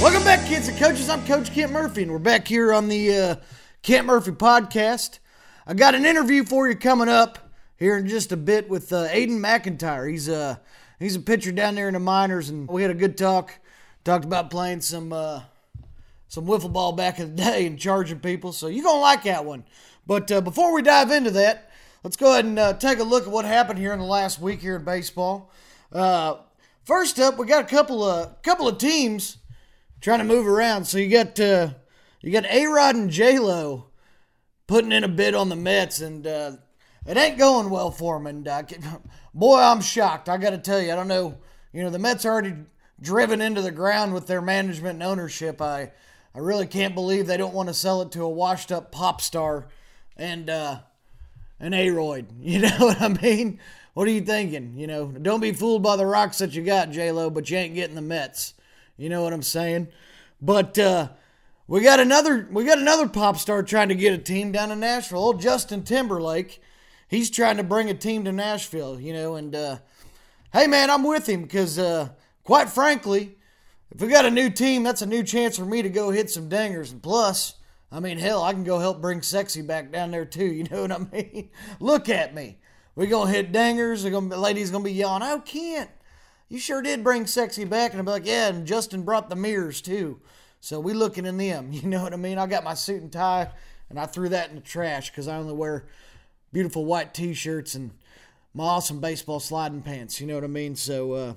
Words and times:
Welcome 0.00 0.24
back, 0.24 0.46
kids 0.46 0.66
and 0.66 0.78
coaches. 0.78 1.10
I'm 1.10 1.26
Coach 1.26 1.52
Kent 1.52 1.72
Murphy, 1.72 2.04
and 2.04 2.10
we're 2.10 2.18
back 2.18 2.48
here 2.48 2.72
on 2.72 2.88
the 2.88 3.14
uh, 3.14 3.36
Kent 3.82 4.06
Murphy 4.06 4.30
podcast. 4.30 5.18
I 5.66 5.74
got 5.74 5.94
an 5.94 6.06
interview 6.06 6.42
for 6.42 6.66
you 6.66 6.74
coming 6.74 7.10
up 7.10 7.50
here 7.76 7.98
in 7.98 8.08
just 8.08 8.32
a 8.32 8.36
bit 8.38 8.70
with 8.70 8.94
uh, 8.94 9.08
Aiden 9.08 9.40
McIntyre. 9.40 10.10
He's 10.10 10.26
uh, 10.26 10.56
he's 10.98 11.16
a 11.16 11.20
pitcher 11.20 11.52
down 11.52 11.74
there 11.74 11.86
in 11.86 11.92
the 11.92 12.00
minors, 12.00 12.48
and 12.48 12.66
we 12.66 12.80
had 12.80 12.90
a 12.90 12.94
good 12.94 13.18
talk. 13.18 13.52
Talked 14.02 14.24
about 14.24 14.48
playing 14.48 14.80
some 14.80 15.12
uh, 15.12 15.42
some 16.28 16.46
wiffle 16.46 16.72
ball 16.72 16.92
back 16.92 17.20
in 17.20 17.36
the 17.36 17.42
day 17.42 17.66
and 17.66 17.78
charging 17.78 18.20
people. 18.20 18.54
So 18.54 18.68
you're 18.68 18.84
gonna 18.84 19.02
like 19.02 19.24
that 19.24 19.44
one. 19.44 19.64
But 20.06 20.32
uh, 20.32 20.40
before 20.40 20.72
we 20.72 20.80
dive 20.80 21.10
into 21.10 21.32
that, 21.32 21.70
let's 22.02 22.16
go 22.16 22.32
ahead 22.32 22.46
and 22.46 22.58
uh, 22.58 22.72
take 22.72 23.00
a 23.00 23.04
look 23.04 23.24
at 23.24 23.30
what 23.30 23.44
happened 23.44 23.78
here 23.78 23.92
in 23.92 23.98
the 23.98 24.06
last 24.06 24.40
week 24.40 24.62
here 24.62 24.76
in 24.76 24.84
baseball. 24.84 25.52
Uh, 25.92 26.36
first 26.84 27.20
up, 27.20 27.36
we 27.36 27.44
got 27.44 27.64
a 27.64 27.68
couple 27.68 28.02
of 28.02 28.40
couple 28.40 28.66
of 28.66 28.78
teams 28.78 29.36
trying 30.00 30.18
to 30.18 30.24
move 30.24 30.46
around. 30.46 30.84
So 30.84 30.98
you 30.98 31.08
got 31.08 31.38
uh, 31.38 31.70
you 32.20 32.32
got 32.32 32.46
A 32.46 32.66
Rod 32.66 32.94
and 32.96 33.10
J 33.10 33.38
Lo 33.38 33.86
putting 34.66 34.92
in 34.92 35.04
a 35.04 35.08
bid 35.08 35.34
on 35.34 35.48
the 35.48 35.56
Mets, 35.56 36.00
and 36.00 36.26
uh, 36.26 36.52
it 37.06 37.16
ain't 37.16 37.38
going 37.38 37.70
well 37.70 37.90
for 37.90 38.16
them. 38.16 38.26
And 38.26 38.46
uh, 38.46 38.62
boy, 39.34 39.60
I'm 39.60 39.80
shocked. 39.80 40.28
I 40.28 40.36
got 40.36 40.50
to 40.50 40.58
tell 40.58 40.80
you, 40.80 40.92
I 40.92 40.96
don't 40.96 41.08
know. 41.08 41.38
You 41.72 41.82
know, 41.82 41.90
the 41.90 41.98
Mets 41.98 42.24
are 42.24 42.32
already 42.32 42.54
driven 43.00 43.40
into 43.40 43.62
the 43.62 43.70
ground 43.70 44.12
with 44.12 44.26
their 44.26 44.42
management 44.42 44.94
and 44.94 45.02
ownership. 45.02 45.60
I 45.62 45.92
I 46.34 46.38
really 46.38 46.66
can't 46.66 46.94
believe 46.94 47.26
they 47.26 47.36
don't 47.36 47.54
want 47.54 47.68
to 47.68 47.74
sell 47.74 48.02
it 48.02 48.12
to 48.12 48.22
a 48.22 48.28
washed 48.28 48.70
up 48.70 48.92
pop 48.92 49.20
star 49.20 49.68
and 50.16 50.48
uh, 50.48 50.80
an 51.58 51.72
aroid. 51.72 52.26
You 52.40 52.60
know 52.60 52.76
what 52.78 53.00
I 53.00 53.08
mean? 53.08 53.58
What 53.94 54.06
are 54.06 54.12
you 54.12 54.20
thinking? 54.20 54.74
You 54.76 54.86
know, 54.86 55.06
don't 55.06 55.40
be 55.40 55.52
fooled 55.52 55.82
by 55.82 55.96
the 55.96 56.06
rocks 56.06 56.38
that 56.38 56.54
you 56.54 56.62
got, 56.62 56.90
J 56.90 57.10
Lo, 57.10 57.28
but 57.30 57.50
you 57.50 57.56
ain't 57.58 57.74
getting 57.74 57.96
the 57.96 58.02
Mets. 58.02 58.54
You 59.00 59.08
know 59.08 59.22
what 59.22 59.32
I'm 59.32 59.42
saying? 59.42 59.88
But 60.42 60.78
uh, 60.78 61.08
we 61.66 61.80
got 61.80 62.00
another 62.00 62.46
we 62.52 62.64
got 62.64 62.78
another 62.78 63.08
pop 63.08 63.38
star 63.38 63.62
trying 63.62 63.88
to 63.88 63.94
get 63.94 64.12
a 64.12 64.18
team 64.18 64.52
down 64.52 64.70
in 64.70 64.80
Nashville. 64.80 65.20
Old 65.20 65.40
Justin 65.40 65.84
Timberlake, 65.84 66.60
he's 67.08 67.30
trying 67.30 67.56
to 67.56 67.62
bring 67.62 67.88
a 67.88 67.94
team 67.94 68.24
to 68.24 68.32
Nashville. 68.32 69.00
You 69.00 69.14
know, 69.14 69.36
and 69.36 69.54
uh, 69.54 69.78
hey 70.52 70.66
man, 70.66 70.90
I'm 70.90 71.02
with 71.02 71.26
him 71.26 71.40
because 71.42 71.78
uh, 71.78 72.10
quite 72.44 72.68
frankly, 72.68 73.38
if 73.90 74.02
we 74.02 74.08
got 74.08 74.26
a 74.26 74.30
new 74.30 74.50
team, 74.50 74.82
that's 74.82 75.00
a 75.00 75.06
new 75.06 75.22
chance 75.22 75.56
for 75.56 75.64
me 75.64 75.80
to 75.80 75.88
go 75.88 76.10
hit 76.10 76.28
some 76.28 76.50
dingers. 76.50 76.92
And 76.92 77.02
plus, 77.02 77.54
I 77.90 78.00
mean, 78.00 78.18
hell, 78.18 78.42
I 78.42 78.52
can 78.52 78.64
go 78.64 78.80
help 78.80 79.00
bring 79.00 79.22
sexy 79.22 79.62
back 79.62 79.90
down 79.90 80.10
there 80.10 80.26
too. 80.26 80.44
You 80.52 80.64
know 80.64 80.82
what 80.82 80.92
I 80.92 80.98
mean? 80.98 81.48
Look 81.80 82.10
at 82.10 82.34
me. 82.34 82.58
We 82.96 83.06
gonna 83.06 83.30
hit 83.30 83.50
dingers. 83.50 84.08
Gonna, 84.10 84.36
ladies 84.36 84.70
gonna 84.70 84.84
be 84.84 84.92
yelling, 84.92 85.22
"Oh, 85.22 85.40
Kent, 85.40 85.88
you 86.50 86.58
sure 86.58 86.82
did 86.82 87.02
bring 87.02 87.26
sexy 87.26 87.64
back. 87.64 87.92
And 87.92 88.00
I'll 88.00 88.04
be 88.04 88.10
like, 88.10 88.26
yeah, 88.26 88.48
and 88.48 88.66
Justin 88.66 89.02
brought 89.02 89.30
the 89.30 89.36
mirrors 89.36 89.80
too. 89.80 90.20
So 90.60 90.78
we 90.78 90.92
looking 90.92 91.24
in 91.24 91.38
them. 91.38 91.72
You 91.72 91.88
know 91.88 92.02
what 92.02 92.12
I 92.12 92.16
mean? 92.16 92.36
I 92.36 92.46
got 92.46 92.64
my 92.64 92.74
suit 92.74 93.00
and 93.00 93.10
tie 93.10 93.50
and 93.88 93.98
I 93.98 94.04
threw 94.04 94.28
that 94.28 94.50
in 94.50 94.56
the 94.56 94.60
trash 94.60 95.10
because 95.10 95.28
I 95.28 95.36
only 95.36 95.54
wear 95.54 95.86
beautiful 96.52 96.84
white 96.84 97.14
t-shirts 97.14 97.74
and 97.74 97.92
my 98.52 98.64
awesome 98.64 99.00
baseball 99.00 99.40
sliding 99.40 99.82
pants. 99.82 100.20
You 100.20 100.26
know 100.26 100.34
what 100.34 100.44
I 100.44 100.48
mean? 100.48 100.74
So 100.74 101.12
uh, 101.12 101.34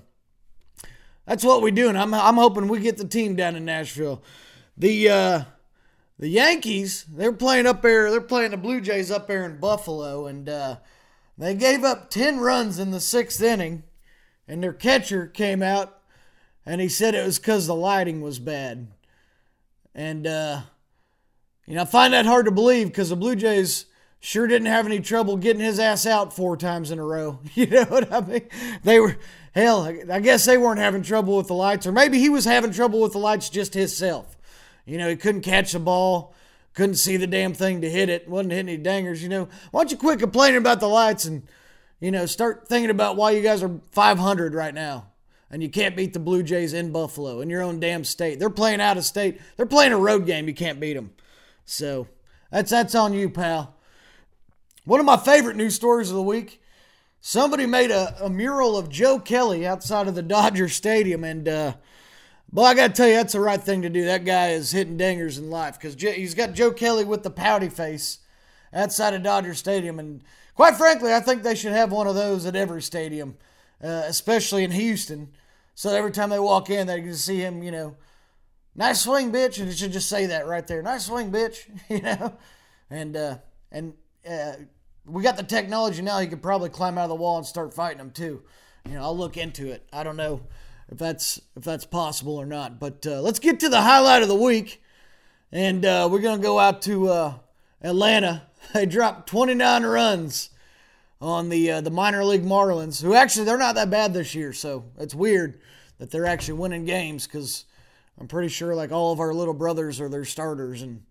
that's 1.27 1.44
what 1.44 1.61
we 1.61 1.72
doing. 1.72 1.95
I'm 1.95 2.14
I'm 2.14 2.36
hoping 2.36 2.67
we 2.67 2.80
get 2.80 2.98
the 2.98 3.08
team 3.08 3.36
down 3.36 3.55
in 3.55 3.66
Nashville. 3.66 4.23
The 4.75 5.09
uh, 5.09 5.44
the 6.17 6.27
Yankees 6.30 7.05
they're 7.05 7.31
playing 7.31 7.67
up 7.67 7.83
there. 7.83 8.09
They're 8.09 8.22
playing 8.22 8.52
the 8.52 8.58
Blue 8.58 8.81
Jays 8.81 9.11
up 9.11 9.27
there 9.27 9.45
in 9.45 9.59
Buffalo, 9.59 10.25
and 10.25 10.50
uh, 10.50 10.77
they 11.38 11.53
gave 11.53 11.83
up 11.83 12.09
ten 12.09 12.39
runs 12.39 12.80
in 12.80 12.89
the 12.89 13.00
sixth 13.00 13.42
inning 13.42 13.83
and 14.47 14.61
their 14.61 14.73
catcher 14.73 15.27
came 15.27 15.61
out 15.61 15.99
and 16.66 16.81
he 16.81 16.89
said 16.89 17.16
it 17.16 17.25
was 17.25 17.39
because 17.39 17.67
the 17.67 17.75
lighting 17.75 18.22
was 18.22 18.39
bad. 18.39 18.88
And, 19.95 20.25
uh, 20.25 20.61
you 21.66 21.75
know, 21.75 21.81
I 21.81 21.86
find 21.86 22.14
that 22.14 22.26
hard 22.26 22.45
to 22.45 22.52
believe 22.52 22.87
because 22.87 23.09
the 23.09 23.15
Blue 23.15 23.36
Jays 23.36 23.86
sure 24.20 24.48
didn't 24.48 24.67
have 24.67 24.86
any 24.86 24.99
trouble 24.99 25.36
getting 25.37 25.61
his 25.61 25.80
ass 25.80 26.05
out 26.05 26.33
four 26.33 26.55
times 26.55 26.92
in 26.92 26.99
a 26.99 27.05
row. 27.05 27.39
You 27.55 27.67
know 27.67 27.83
what 27.83 28.11
I 28.11 28.21
mean? 28.21 28.48
They 28.83 28.99
were, 28.99 29.17
hell, 29.54 29.83
I 30.09 30.20
guess 30.20 30.45
they 30.45 30.58
weren't 30.58 30.80
having 30.80 31.04
trouble 31.04 31.37
with 31.37 31.48
the 31.48 31.54
lights, 31.54 31.86
or 31.86 31.92
maybe 31.92 32.20
he 32.20 32.30
was 32.30 32.45
having 32.45 32.71
trouble 32.71 33.02
with 33.02 33.11
the 33.11 33.20
lights 33.20 33.49
just 33.49 33.73
himself. 33.73 34.37
You 34.86 34.98
know, 34.98 35.10
he 35.10 35.15
couldn't 35.15 35.42
catch 35.42 35.73
the 35.73 35.80
ball, 35.80 36.33
couldn't 36.73 36.95
see 36.95 37.17
the 37.17 37.27
damn 37.27 37.54
thing 37.54 37.81
to 37.81 37.89
hit 37.89 38.10
it, 38.10 38.27
wasn't 38.27 38.54
hitting 38.54 38.70
any 38.70 38.77
dangers. 38.81 39.21
You 39.21 39.30
know, 39.30 39.49
why 39.71 39.81
don't 39.81 39.92
you 39.92 39.98
quit 39.98 40.20
complaining 40.20 40.58
about 40.58 40.80
the 40.80 40.87
lights 40.87 41.25
and 41.25 41.43
you 42.03 42.11
know, 42.11 42.25
start 42.25 42.67
thinking 42.67 42.89
about 42.89 43.15
why 43.15 43.31
you 43.31 43.41
guys 43.41 43.64
are 43.64 43.80
500 43.91 44.53
right 44.53 44.73
now 44.73 45.08
and 45.49 45.64
you 45.64 45.69
can't 45.69 45.95
beat 45.95 46.11
the 46.11 46.19
Blue 46.19 46.43
Jays 46.43 46.73
in 46.73 46.91
Buffalo 46.91 47.39
in 47.39 47.49
your 47.49 47.61
own 47.61 47.80
damn 47.80 48.03
state. 48.03 48.39
They're 48.39 48.49
playing 48.49 48.81
out 48.81 48.97
of 48.97 49.05
state. 49.05 49.39
They're 49.55 49.65
playing 49.65 49.93
a 49.93 49.97
road 49.97 50.25
game. 50.25 50.49
You 50.49 50.53
can't 50.53 50.81
beat 50.81 50.95
them. 50.95 51.11
So 51.63 52.09
that's 52.52 52.71
that's 52.71 52.93
on 52.93 53.13
you, 53.13 53.30
pal. 53.30 53.77
One 54.83 54.99
of 54.99 55.05
my 55.05 55.15
favorite 55.15 55.55
news 55.55 55.75
stories 55.75 56.09
of 56.09 56.17
the 56.17 56.21
week. 56.21 56.61
Somebody 57.21 57.65
made 57.65 57.89
a, 57.89 58.25
a 58.25 58.30
mural 58.30 58.75
of 58.75 58.89
Joe 58.89 59.17
Kelly 59.17 59.65
outside 59.65 60.09
of 60.09 60.15
the 60.15 60.21
Dodger 60.21 60.67
Stadium, 60.67 61.23
and 61.23 61.47
uh, 61.47 61.73
boy, 62.52 62.63
I 62.63 62.73
got 62.73 62.87
to 62.87 62.93
tell 62.93 63.08
you, 63.08 63.15
that's 63.15 63.31
the 63.31 63.39
right 63.39 63.63
thing 63.63 63.83
to 63.83 63.89
do. 63.89 64.03
That 64.03 64.25
guy 64.25 64.49
is 64.49 64.73
hitting 64.73 64.97
dingers 64.97 65.37
in 65.37 65.49
life 65.49 65.80
because 65.80 65.95
he's 65.95 66.36
got 66.36 66.52
Joe 66.52 66.71
Kelly 66.71 67.05
with 67.05 67.23
the 67.23 67.31
pouty 67.31 67.69
face 67.69 68.19
outside 68.73 69.14
of 69.14 69.23
Dodger 69.23 69.54
Stadium, 69.54 70.00
and 70.00 70.23
Quite 70.56 70.76
frankly, 70.76 71.14
I 71.14 71.20
think 71.20 71.44
they 71.44 71.56
should 71.56 71.72
have 71.72 71.92
one 71.92 72.08
of 72.08 72.16
those 72.16 72.45
at 72.45 72.56
every 72.56 72.82
stadium, 72.82 73.38
uh, 73.84 74.04
especially 74.06 74.64
in 74.64 74.72
Houston. 74.72 75.30
So 75.73 75.89
every 75.89 76.11
time 76.11 76.30
they 76.30 76.39
walk 76.39 76.70
in, 76.70 76.86
they 76.86 77.02
can 77.02 77.16
see 77.16 77.39
him, 77.39 77.64
you 77.64 77.72
know, 77.72 77.95
nice 78.76 79.02
swing, 79.02 79.32
bitch, 79.32 79.60
and 79.60 79.67
it 79.67 79.78
should 79.78 79.92
just 79.92 80.10
say 80.10 80.28
that 80.28 80.45
right 80.45 80.66
there, 80.66 80.84
nice 80.84 81.06
swing, 81.06 81.32
bitch, 81.32 81.67
you 81.89 82.02
know, 82.02 82.38
and 82.92 83.17
uh, 83.17 83.38
and 83.72 83.94
uh, 84.30 84.54
we 85.05 85.23
got 85.23 85.38
the 85.38 85.44
technology 85.44 86.04
now. 86.04 86.20
He 86.20 86.28
could 86.28 86.44
probably 86.44 86.70
climb 86.70 87.00
out 87.00 87.05
of 87.05 87.10
the 87.10 87.16
wall 87.16 87.38
and 87.38 87.45
start 87.48 87.73
fighting 87.73 87.98
them 87.98 88.11
too. 88.11 88.44
You 88.86 88.94
know, 88.94 89.02
I'll 89.02 89.17
look 89.17 89.38
into 89.38 89.72
it. 89.72 89.88
I 89.92 90.04
don't 90.04 90.17
know 90.17 90.42
if 90.92 91.00
that's 91.00 91.42
if 91.55 91.64
that's 91.64 91.86
possible 91.86 92.38
or 92.38 92.45
not, 92.45 92.80
but 92.80 93.08
uh, 93.08 93.22
let's 93.22 93.40
get 93.40 93.60
to 93.61 93.70
the 93.70 93.82
highlight 93.82 94.22
of 94.22 94.28
the 94.28 94.36
week, 94.36 94.84
and 95.52 95.84
uh, 95.84 96.08
we're 96.11 96.22
gonna 96.22 96.44
go 96.44 96.60
out 96.60 96.84
to 96.84 97.08
uh, 97.10 97.34
Atlanta 97.82 98.44
they 98.73 98.85
dropped 98.85 99.27
29 99.29 99.83
runs 99.83 100.49
on 101.21 101.49
the 101.49 101.71
uh, 101.71 101.81
the 101.81 101.89
minor 101.89 102.23
league 102.23 102.43
Marlins, 102.43 103.01
who 103.01 103.13
actually 103.15 103.45
they're 103.45 103.57
not 103.57 103.75
that 103.75 103.89
bad 103.89 104.13
this 104.13 104.35
year. 104.35 104.53
So 104.53 104.85
it's 104.97 105.15
weird 105.15 105.59
that 105.97 106.11
they're 106.11 106.25
actually 106.25 106.59
winning 106.59 106.85
games 106.85 107.25
because 107.25 107.65
I'm 108.19 108.27
pretty 108.27 108.49
sure 108.49 108.75
like 108.75 108.91
all 108.91 109.11
of 109.11 109.19
our 109.19 109.33
little 109.33 109.53
brothers 109.53 109.99
are 110.01 110.09
their 110.09 110.25
starters 110.25 110.81
and. 110.81 111.03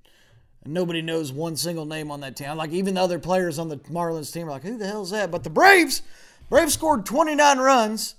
And 0.64 0.74
nobody 0.74 1.02
knows 1.02 1.32
one 1.32 1.56
single 1.56 1.86
name 1.86 2.12
on 2.12 2.20
that 2.20 2.36
team. 2.36 2.56
Like 2.56 2.70
even 2.70 2.94
the 2.94 3.00
other 3.00 3.18
players 3.18 3.58
on 3.58 3.68
the 3.68 3.78
Marlins 3.78 4.32
team 4.32 4.46
are 4.46 4.52
like, 4.52 4.62
"Who 4.62 4.78
the 4.78 4.86
hell 4.86 5.02
is 5.02 5.10
that?" 5.10 5.32
But 5.32 5.42
the 5.42 5.50
Braves, 5.50 6.02
Braves 6.48 6.74
scored 6.74 7.04
29 7.04 7.58
runs. 7.58 8.14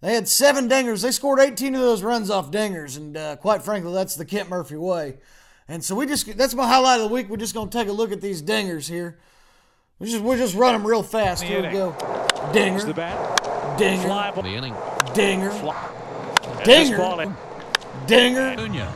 They 0.00 0.14
had 0.14 0.28
seven 0.28 0.68
dingers. 0.68 1.02
They 1.02 1.10
scored 1.10 1.40
18 1.40 1.74
of 1.74 1.80
those 1.80 2.02
runs 2.02 2.30
off 2.30 2.50
dingers, 2.50 2.96
and 2.96 3.16
uh, 3.16 3.36
quite 3.36 3.62
frankly, 3.62 3.92
that's 3.92 4.14
the 4.14 4.24
Kent 4.24 4.48
Murphy 4.48 4.76
way. 4.76 5.16
And 5.68 5.82
so 5.82 5.94
we 5.94 6.06
just 6.06 6.36
that's 6.36 6.54
my 6.54 6.66
highlight 6.66 7.00
of 7.00 7.08
the 7.08 7.14
week. 7.14 7.28
We're 7.28 7.36
just 7.36 7.54
gonna 7.54 7.70
take 7.70 7.88
a 7.88 7.92
look 7.92 8.12
at 8.12 8.20
these 8.20 8.42
dingers 8.42 8.88
here. 8.88 9.18
We 9.98 10.10
just 10.10 10.22
we'll 10.22 10.36
just 10.36 10.54
run 10.54 10.74
them 10.74 10.86
real 10.86 11.02
fast. 11.02 11.40
The 11.40 11.48
here 11.48 11.58
inning. 11.60 11.72
we 11.72 11.78
go. 11.78 11.96
Dinger. 12.52 12.84
The 12.84 12.94
bat. 12.94 13.78
Dinger. 13.78 14.02
Fly 14.02 14.30
the 14.30 14.46
inning. 14.48 14.74
Dinger. 15.14 15.50
Fly. 15.50 16.62
Dinger. 16.64 17.36
Dinger. 18.06 18.56
Dinger. 18.56 18.92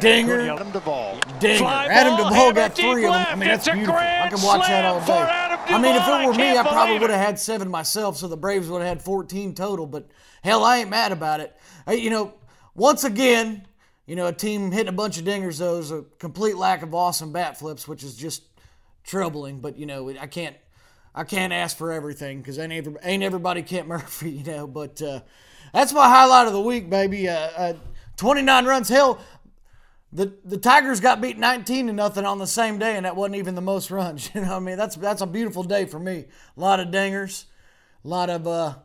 Dinger. 0.00 0.40
Adam 0.40 0.70
Duvall. 0.70 1.18
Dinger. 1.38 1.64
Adam 1.66 2.16
Duvall 2.16 2.52
got 2.52 2.74
three 2.74 3.06
of 3.06 3.12
them. 3.12 3.26
I 3.28 3.34
mean, 3.34 3.48
that's 3.48 3.68
beautiful. 3.68 3.94
I 3.94 4.28
can 4.28 4.42
watch 4.42 4.66
that 4.68 4.84
all 4.84 5.00
day. 5.00 5.74
I 5.74 5.80
mean, 5.80 5.96
if 5.96 6.06
it 6.06 6.26
were 6.26 6.34
me, 6.34 6.58
I 6.58 6.62
probably 6.62 6.98
would 6.98 7.10
have 7.10 7.18
had 7.20 7.38
seven 7.38 7.70
myself, 7.70 8.16
so 8.16 8.28
the 8.28 8.36
Braves 8.36 8.68
would 8.68 8.82
have 8.82 8.88
had 8.88 9.02
14 9.02 9.54
total. 9.54 9.86
But 9.86 10.08
hell, 10.42 10.64
I 10.64 10.78
ain't 10.78 10.90
mad 10.90 11.12
about 11.12 11.40
it. 11.40 11.56
You 11.88 12.10
know, 12.10 12.34
once 12.74 13.04
again, 13.04 13.66
you 14.10 14.16
know, 14.16 14.26
a 14.26 14.32
team 14.32 14.72
hitting 14.72 14.88
a 14.88 14.92
bunch 14.92 15.18
of 15.18 15.24
dingers, 15.24 15.60
though, 15.60 15.78
is 15.78 15.92
a 15.92 16.02
complete 16.18 16.56
lack 16.56 16.82
of 16.82 16.92
awesome 16.92 17.30
bat 17.30 17.56
flips, 17.56 17.86
which 17.86 18.02
is 18.02 18.16
just 18.16 18.42
troubling. 19.04 19.60
But, 19.60 19.78
you 19.78 19.86
know, 19.86 20.10
I 20.20 20.26
can't. 20.26 20.56
I 21.14 21.22
can't 21.22 21.52
ask 21.52 21.76
for 21.76 21.92
everything 21.92 22.38
because 22.38 22.58
ain't, 22.58 22.72
every, 22.72 22.94
ain't 23.04 23.22
everybody 23.22 23.62
Kent 23.62 23.86
Murphy, 23.86 24.30
you 24.44 24.44
know. 24.44 24.66
But 24.66 25.00
uh, 25.00 25.20
that's 25.72 25.92
my 25.92 26.08
highlight 26.08 26.48
of 26.48 26.54
the 26.54 26.60
week, 26.60 26.90
baby. 26.90 27.28
Uh, 27.28 27.34
uh, 27.34 27.72
29 28.16 28.64
runs. 28.64 28.88
Hell, 28.88 29.20
the 30.12 30.32
the 30.44 30.58
Tigers 30.58 30.98
got 30.98 31.20
beat 31.20 31.38
19 31.38 31.86
to 31.86 31.92
nothing 31.92 32.26
on 32.26 32.38
the 32.38 32.48
same 32.48 32.78
day, 32.78 32.96
and 32.96 33.06
that 33.06 33.14
wasn't 33.14 33.36
even 33.36 33.54
the 33.54 33.60
most 33.60 33.92
runs. 33.92 34.28
You 34.34 34.40
know, 34.40 34.56
I 34.56 34.58
mean, 34.58 34.76
that's 34.76 34.96
that's 34.96 35.22
a 35.22 35.26
beautiful 35.26 35.62
day 35.62 35.86
for 35.86 36.00
me. 36.00 36.24
A 36.56 36.60
lot 36.60 36.80
of 36.80 36.88
dingers, 36.88 37.44
a 38.04 38.08
lot 38.08 38.28
of 38.28 38.44
uh, 38.48 38.50
a 38.50 38.82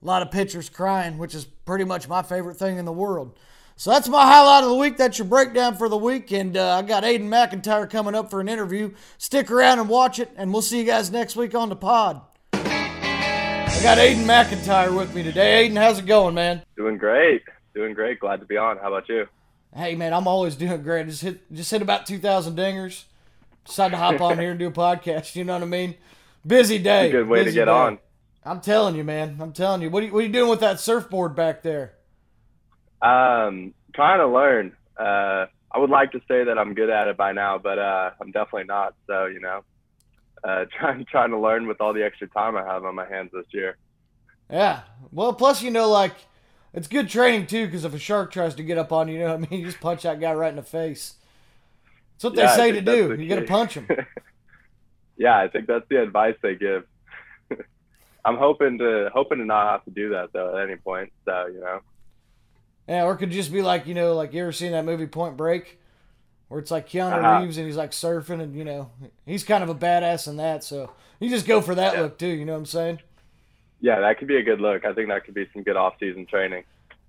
lot 0.00 0.22
of 0.22 0.30
pitchers 0.30 0.70
crying, 0.70 1.18
which 1.18 1.34
is 1.34 1.44
pretty 1.44 1.84
much 1.84 2.08
my 2.08 2.22
favorite 2.22 2.56
thing 2.56 2.78
in 2.78 2.86
the 2.86 2.92
world. 2.92 3.38
So 3.76 3.90
that's 3.90 4.08
my 4.08 4.24
highlight 4.24 4.62
of 4.62 4.70
the 4.70 4.76
week. 4.76 4.96
That's 4.96 5.18
your 5.18 5.26
breakdown 5.26 5.76
for 5.76 5.88
the 5.88 5.96
week. 5.96 6.30
And 6.30 6.56
uh, 6.56 6.76
I 6.76 6.82
got 6.82 7.02
Aiden 7.02 7.28
McIntyre 7.28 7.90
coming 7.90 8.14
up 8.14 8.30
for 8.30 8.40
an 8.40 8.48
interview. 8.48 8.92
Stick 9.18 9.50
around 9.50 9.80
and 9.80 9.88
watch 9.88 10.18
it, 10.18 10.30
and 10.36 10.52
we'll 10.52 10.62
see 10.62 10.78
you 10.78 10.84
guys 10.84 11.10
next 11.10 11.34
week 11.34 11.54
on 11.54 11.68
the 11.68 11.76
pod. 11.76 12.20
I 12.52 13.80
got 13.82 13.98
Aiden 13.98 14.24
McIntyre 14.24 14.96
with 14.96 15.14
me 15.14 15.22
today. 15.22 15.68
Aiden, 15.68 15.76
how's 15.76 15.98
it 15.98 16.06
going, 16.06 16.34
man? 16.34 16.62
Doing 16.76 16.98
great. 16.98 17.42
Doing 17.74 17.94
great. 17.94 18.20
Glad 18.20 18.40
to 18.40 18.46
be 18.46 18.56
on. 18.56 18.78
How 18.78 18.88
about 18.88 19.08
you? 19.08 19.26
Hey 19.74 19.96
man, 19.96 20.14
I'm 20.14 20.28
always 20.28 20.54
doing 20.54 20.82
great. 20.82 21.08
Just 21.08 21.22
hit 21.22 21.52
just 21.52 21.70
hit 21.70 21.82
about 21.82 22.06
two 22.06 22.18
thousand 22.18 22.56
dingers. 22.56 23.04
Decided 23.64 23.92
to 23.92 23.96
hop 23.96 24.20
on 24.20 24.38
here 24.38 24.50
and 24.50 24.58
do 24.58 24.68
a 24.68 24.70
podcast. 24.70 25.34
You 25.34 25.42
know 25.42 25.54
what 25.54 25.62
I 25.62 25.66
mean? 25.66 25.96
Busy 26.46 26.78
day. 26.78 27.10
good 27.10 27.26
way 27.26 27.42
to 27.42 27.50
get 27.50 27.64
day. 27.64 27.70
on. 27.70 27.98
I'm 28.44 28.60
telling 28.60 28.94
you, 28.94 29.02
man. 29.02 29.38
I'm 29.40 29.52
telling 29.52 29.82
you. 29.82 29.90
What 29.90 30.02
are 30.02 30.06
you, 30.06 30.12
what 30.12 30.18
are 30.20 30.26
you 30.26 30.32
doing 30.32 30.50
with 30.50 30.60
that 30.60 30.78
surfboard 30.78 31.34
back 31.34 31.62
there? 31.62 31.94
Um, 33.04 33.74
trying 33.94 34.20
to 34.20 34.28
learn. 34.28 34.76
Uh, 34.98 35.46
I 35.72 35.78
would 35.78 35.90
like 35.90 36.12
to 36.12 36.20
say 36.28 36.44
that 36.44 36.58
I'm 36.58 36.74
good 36.74 36.90
at 36.90 37.08
it 37.08 37.16
by 37.16 37.32
now, 37.32 37.58
but 37.58 37.78
uh, 37.78 38.12
I'm 38.20 38.32
definitely 38.32 38.64
not. 38.64 38.94
So 39.08 39.26
you 39.26 39.40
know, 39.40 39.62
uh, 40.44 40.66
trying 40.78 41.06
trying 41.06 41.30
to 41.30 41.38
learn 41.38 41.66
with 41.68 41.80
all 41.80 41.94
the 41.94 42.04
extra 42.04 42.28
time 42.28 42.56
I 42.56 42.64
have 42.64 42.84
on 42.84 42.94
my 42.96 43.08
hands 43.08 43.30
this 43.34 43.46
year. 43.52 43.78
Yeah. 44.50 44.82
Well, 45.10 45.32
plus 45.34 45.62
you 45.62 45.70
know, 45.70 45.88
like 45.88 46.14
it's 46.72 46.88
good 46.88 47.08
training 47.08 47.46
too, 47.46 47.66
because 47.66 47.84
if 47.84 47.94
a 47.94 47.98
shark 47.98 48.32
tries 48.32 48.54
to 48.56 48.62
get 48.62 48.78
up 48.78 48.92
on 48.92 49.08
you, 49.08 49.14
you 49.14 49.20
know 49.20 49.36
what 49.36 49.46
I 49.46 49.50
mean. 49.50 49.60
You 49.60 49.66
just 49.66 49.80
punch 49.80 50.02
that 50.02 50.20
guy 50.20 50.32
right 50.34 50.50
in 50.50 50.56
the 50.56 50.62
face. 50.62 51.14
That's 52.14 52.24
what 52.24 52.34
Yeah, 52.34 52.46
they 52.46 52.46
say 52.48 52.72
to 52.72 52.80
do. 52.80 53.14
You 53.18 53.28
got 53.28 53.36
to 53.36 53.42
punch 53.42 53.74
him. 53.74 53.90
yeah, 55.16 55.38
I 55.38 55.48
think 55.48 55.66
that's 55.66 55.86
the 55.88 56.02
advice 56.02 56.36
they 56.42 56.54
give. 56.56 56.84
I'm 58.24 58.36
hoping 58.38 58.78
to 58.78 59.10
hoping 59.12 59.38
to 59.38 59.44
not 59.44 59.70
have 59.70 59.84
to 59.84 59.90
do 59.90 60.10
that 60.10 60.32
though 60.32 60.56
at 60.56 60.64
any 60.68 60.76
point. 60.76 61.12
So 61.24 61.46
you 61.46 61.60
know, 61.60 61.80
Yeah, 62.88 63.04
or 63.04 63.14
it 63.14 63.18
could 63.18 63.30
just 63.30 63.52
be 63.52 63.62
like, 63.62 63.86
you 63.86 63.94
know, 63.94 64.14
like 64.14 64.32
you 64.34 64.42
ever 64.42 64.52
seen 64.52 64.72
that 64.72 64.84
movie 64.84 65.06
Point 65.06 65.36
Break? 65.36 65.78
Where 66.48 66.60
it's 66.60 66.70
like 66.70 66.88
Keanu 66.88 67.18
Uh-huh. 67.18 67.24
Reeves 67.24 67.58
and 67.58 67.66
he's 67.66 67.76
like 67.76 67.92
surfing 67.92 68.40
and, 68.42 68.56
you 68.56 68.64
know, 68.64 68.90
he's 69.26 69.44
kind 69.44 69.64
of 69.64 69.70
a 69.70 69.74
badass 69.74 70.28
in 70.28 70.36
that. 70.38 70.64
So 70.64 70.92
you 71.20 71.30
just 71.30 71.46
go 71.46 71.60
for 71.62 71.74
that 71.74 71.94
Yeah. 71.94 72.02
look 72.02 72.18
too, 72.18 72.28
you 72.28 72.44
know 72.44 72.52
what 72.52 72.58
I'm 72.60 72.66
saying? 72.66 73.00
yeah, 73.80 74.00
that 74.00 74.18
could 74.18 74.28
be 74.28 74.36
a 74.36 74.42
good 74.42 74.60
look. 74.60 74.84
I 74.84 74.94
think 74.94 75.08
that 75.08 75.24
could 75.24 75.34
be 75.34 75.48
some 75.52 75.62
good 75.62 75.76
off 75.76 75.94
season 76.00 76.26
training. 76.26 76.64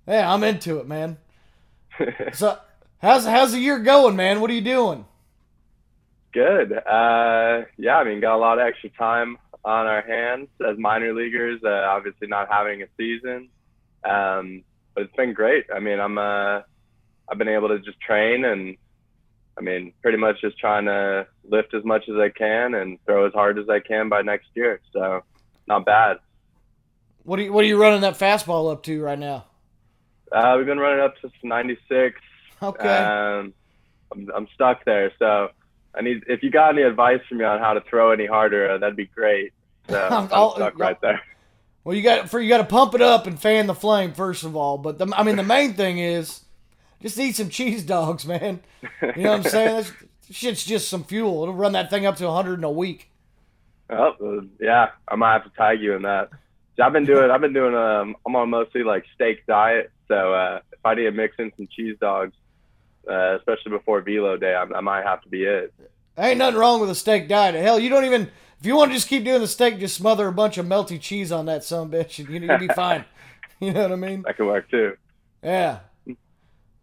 Yeah, 0.06 0.32
I'm 0.32 0.42
into 0.44 0.78
it, 0.78 0.86
man. 0.86 1.18
So 2.32 2.58
how's 2.98 3.24
how's 3.24 3.52
the 3.52 3.58
year 3.58 3.78
going, 3.78 4.16
man? 4.16 4.40
What 4.40 4.50
are 4.50 4.54
you 4.54 4.60
doing? 4.60 5.06
Good. 6.32 6.72
Uh, 6.72 7.62
yeah, 7.78 7.96
I 7.96 8.04
mean, 8.04 8.20
got 8.20 8.36
a 8.36 8.38
lot 8.38 8.58
of 8.58 8.66
extra 8.66 8.90
time 8.90 9.38
on 9.64 9.86
our 9.86 10.02
hands 10.02 10.48
as 10.66 10.76
minor 10.78 11.14
leaguers. 11.14 11.60
Uh, 11.64 11.68
obviously, 11.88 12.26
not 12.28 12.48
having 12.50 12.82
a 12.82 12.86
season, 12.98 13.48
um, 14.04 14.62
but 14.96 15.04
it's 15.04 15.14
been 15.14 15.34
great. 15.34 15.66
I 15.72 15.78
mean, 15.78 16.00
I'm 16.00 16.16
uh, 16.18 16.62
I've 17.28 17.38
been 17.38 17.48
able 17.48 17.68
to 17.68 17.78
just 17.78 18.00
train 18.00 18.44
and, 18.46 18.76
I 19.58 19.60
mean, 19.60 19.92
pretty 20.02 20.16
much 20.18 20.40
just 20.40 20.58
trying 20.58 20.86
to 20.86 21.26
lift 21.48 21.74
as 21.74 21.84
much 21.84 22.08
as 22.08 22.16
I 22.16 22.30
can 22.30 22.74
and 22.74 22.98
throw 23.04 23.26
as 23.26 23.32
hard 23.34 23.58
as 23.58 23.68
I 23.68 23.80
can 23.80 24.08
by 24.08 24.22
next 24.22 24.48
year. 24.54 24.80
So, 24.92 25.22
not 25.68 25.84
bad. 25.84 26.18
What 27.24 27.38
are 27.38 27.42
you 27.42 27.52
what 27.52 27.64
are 27.64 27.68
you 27.68 27.80
running 27.80 28.00
that 28.02 28.18
fastball 28.18 28.72
up 28.72 28.82
to 28.84 29.02
right 29.02 29.18
now? 29.18 29.44
Uh, 30.32 30.54
we've 30.56 30.66
been 30.66 30.78
running 30.78 31.00
up 31.04 31.14
to 31.20 31.30
96. 31.42 32.20
Okay. 32.62 32.88
Um, 32.88 33.52
I'm, 34.12 34.30
I'm 34.34 34.48
stuck 34.54 34.84
there. 34.84 35.12
So 35.18 35.48
I 35.94 36.02
need, 36.02 36.24
if 36.28 36.42
you 36.42 36.50
got 36.50 36.70
any 36.72 36.82
advice 36.82 37.20
from 37.28 37.38
me 37.38 37.44
on 37.44 37.58
how 37.60 37.74
to 37.74 37.80
throw 37.82 38.12
any 38.12 38.26
harder, 38.26 38.70
uh, 38.72 38.78
that'd 38.78 38.96
be 38.96 39.06
great. 39.06 39.52
So 39.88 40.00
I'm 40.10 40.28
I'll- 40.32 40.54
stuck 40.54 40.78
right 40.78 41.00
there. 41.00 41.20
Well, 41.86 41.94
you 41.94 42.02
got 42.02 42.28
for 42.28 42.40
you 42.40 42.48
got 42.48 42.58
to 42.58 42.64
pump 42.64 42.96
it 42.96 43.00
up 43.00 43.28
and 43.28 43.40
fan 43.40 43.68
the 43.68 43.74
flame 43.74 44.12
first 44.12 44.42
of 44.42 44.56
all. 44.56 44.76
But 44.76 44.98
the, 44.98 45.08
I 45.16 45.22
mean, 45.22 45.36
the 45.36 45.44
main 45.44 45.74
thing 45.74 45.98
is 45.98 46.40
just 47.00 47.16
eat 47.16 47.36
some 47.36 47.48
cheese 47.48 47.84
dogs, 47.84 48.26
man. 48.26 48.58
You 49.00 49.22
know 49.22 49.30
what 49.30 49.36
I'm 49.36 49.42
saying? 49.44 49.76
That's, 49.76 49.92
shit's 50.28 50.64
just 50.64 50.88
some 50.88 51.04
fuel. 51.04 51.44
It'll 51.44 51.54
run 51.54 51.74
that 51.74 51.88
thing 51.88 52.04
up 52.04 52.16
to 52.16 52.26
100 52.26 52.58
in 52.58 52.64
a 52.64 52.70
week. 52.72 53.12
Oh, 53.88 54.48
yeah. 54.60 54.90
I 55.06 55.14
might 55.14 55.34
have 55.34 55.44
to 55.44 55.50
tag 55.50 55.80
you 55.80 55.94
in 55.94 56.02
that. 56.02 56.30
I've 56.82 56.92
been 56.92 57.04
doing, 57.04 57.30
I've 57.30 57.40
been 57.40 57.52
doing, 57.52 57.76
um, 57.76 58.16
I'm 58.26 58.34
on 58.34 58.50
mostly 58.50 58.82
like 58.82 59.04
steak 59.14 59.46
diet. 59.46 59.92
So, 60.08 60.34
uh, 60.34 60.58
if 60.72 60.84
I 60.84 60.96
need 60.96 61.04
to 61.04 61.12
mix 61.12 61.36
in 61.38 61.52
some 61.56 61.68
cheese 61.68 61.96
dogs, 62.00 62.34
uh, 63.08 63.36
especially 63.36 63.70
before 63.70 64.00
velo 64.00 64.36
day, 64.36 64.56
I, 64.56 64.64
I 64.64 64.80
might 64.80 65.04
have 65.04 65.22
to 65.22 65.28
be 65.28 65.44
it. 65.44 65.72
Ain't 66.18 66.38
nothing 66.38 66.58
wrong 66.58 66.80
with 66.80 66.90
a 66.90 66.96
steak 66.96 67.28
diet. 67.28 67.54
Hell, 67.54 67.78
you 67.78 67.90
don't 67.90 68.06
even 68.06 68.28
if 68.60 68.66
you 68.66 68.76
want 68.76 68.90
to 68.90 68.94
just 68.96 69.08
keep 69.08 69.24
doing 69.24 69.40
the 69.40 69.46
steak, 69.48 69.78
just 69.78 69.94
smother 69.96 70.26
a 70.28 70.32
bunch 70.32 70.58
of 70.58 70.66
melty 70.66 71.00
cheese 71.00 71.30
on 71.32 71.46
that 71.46 71.64
a 71.64 71.90
bitch, 71.90 72.18
and 72.18 72.28
you- 72.28 72.40
you'll 72.48 72.58
be 72.58 72.68
fine. 72.68 73.04
You 73.58 73.72
know 73.72 73.82
what 73.84 73.92
I 73.92 73.96
mean? 73.96 74.20
That 74.26 74.36
could 74.36 74.46
work 74.48 74.70
too. 74.70 74.98
Yeah. 75.42 75.78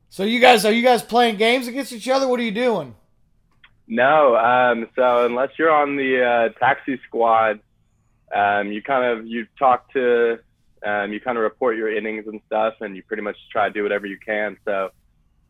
So 0.10 0.24
you 0.24 0.40
guys 0.40 0.66
are 0.66 0.72
you 0.72 0.82
guys 0.82 1.04
playing 1.04 1.36
games 1.38 1.68
against 1.68 1.94
each 1.94 2.10
other? 2.10 2.28
What 2.28 2.40
are 2.40 2.44
you 2.44 2.50
doing? 2.52 2.96
No, 3.88 4.36
um, 4.36 4.88
so 4.96 5.24
unless 5.26 5.50
you're 5.60 5.70
on 5.72 5.98
the 5.98 6.24
uh, 6.24 6.50
taxi 6.60 7.00
squad, 7.08 7.60
um, 8.34 8.72
you 8.72 8.82
kind 8.82 9.06
of 9.06 9.28
you 9.28 9.46
talk 9.60 9.92
to, 9.94 10.40
um, 10.84 11.14
you 11.14 11.20
kind 11.20 11.38
of 11.38 11.44
report 11.44 11.78
your 11.78 11.96
innings 11.96 12.26
and 12.28 12.42
stuff, 12.48 12.74
and 12.82 12.96
you 12.96 13.04
pretty 13.04 13.22
much 13.22 13.38
try 13.52 13.68
to 13.68 13.74
do 13.74 13.84
whatever 13.84 14.08
you 14.08 14.18
can. 14.18 14.58
So 14.66 14.90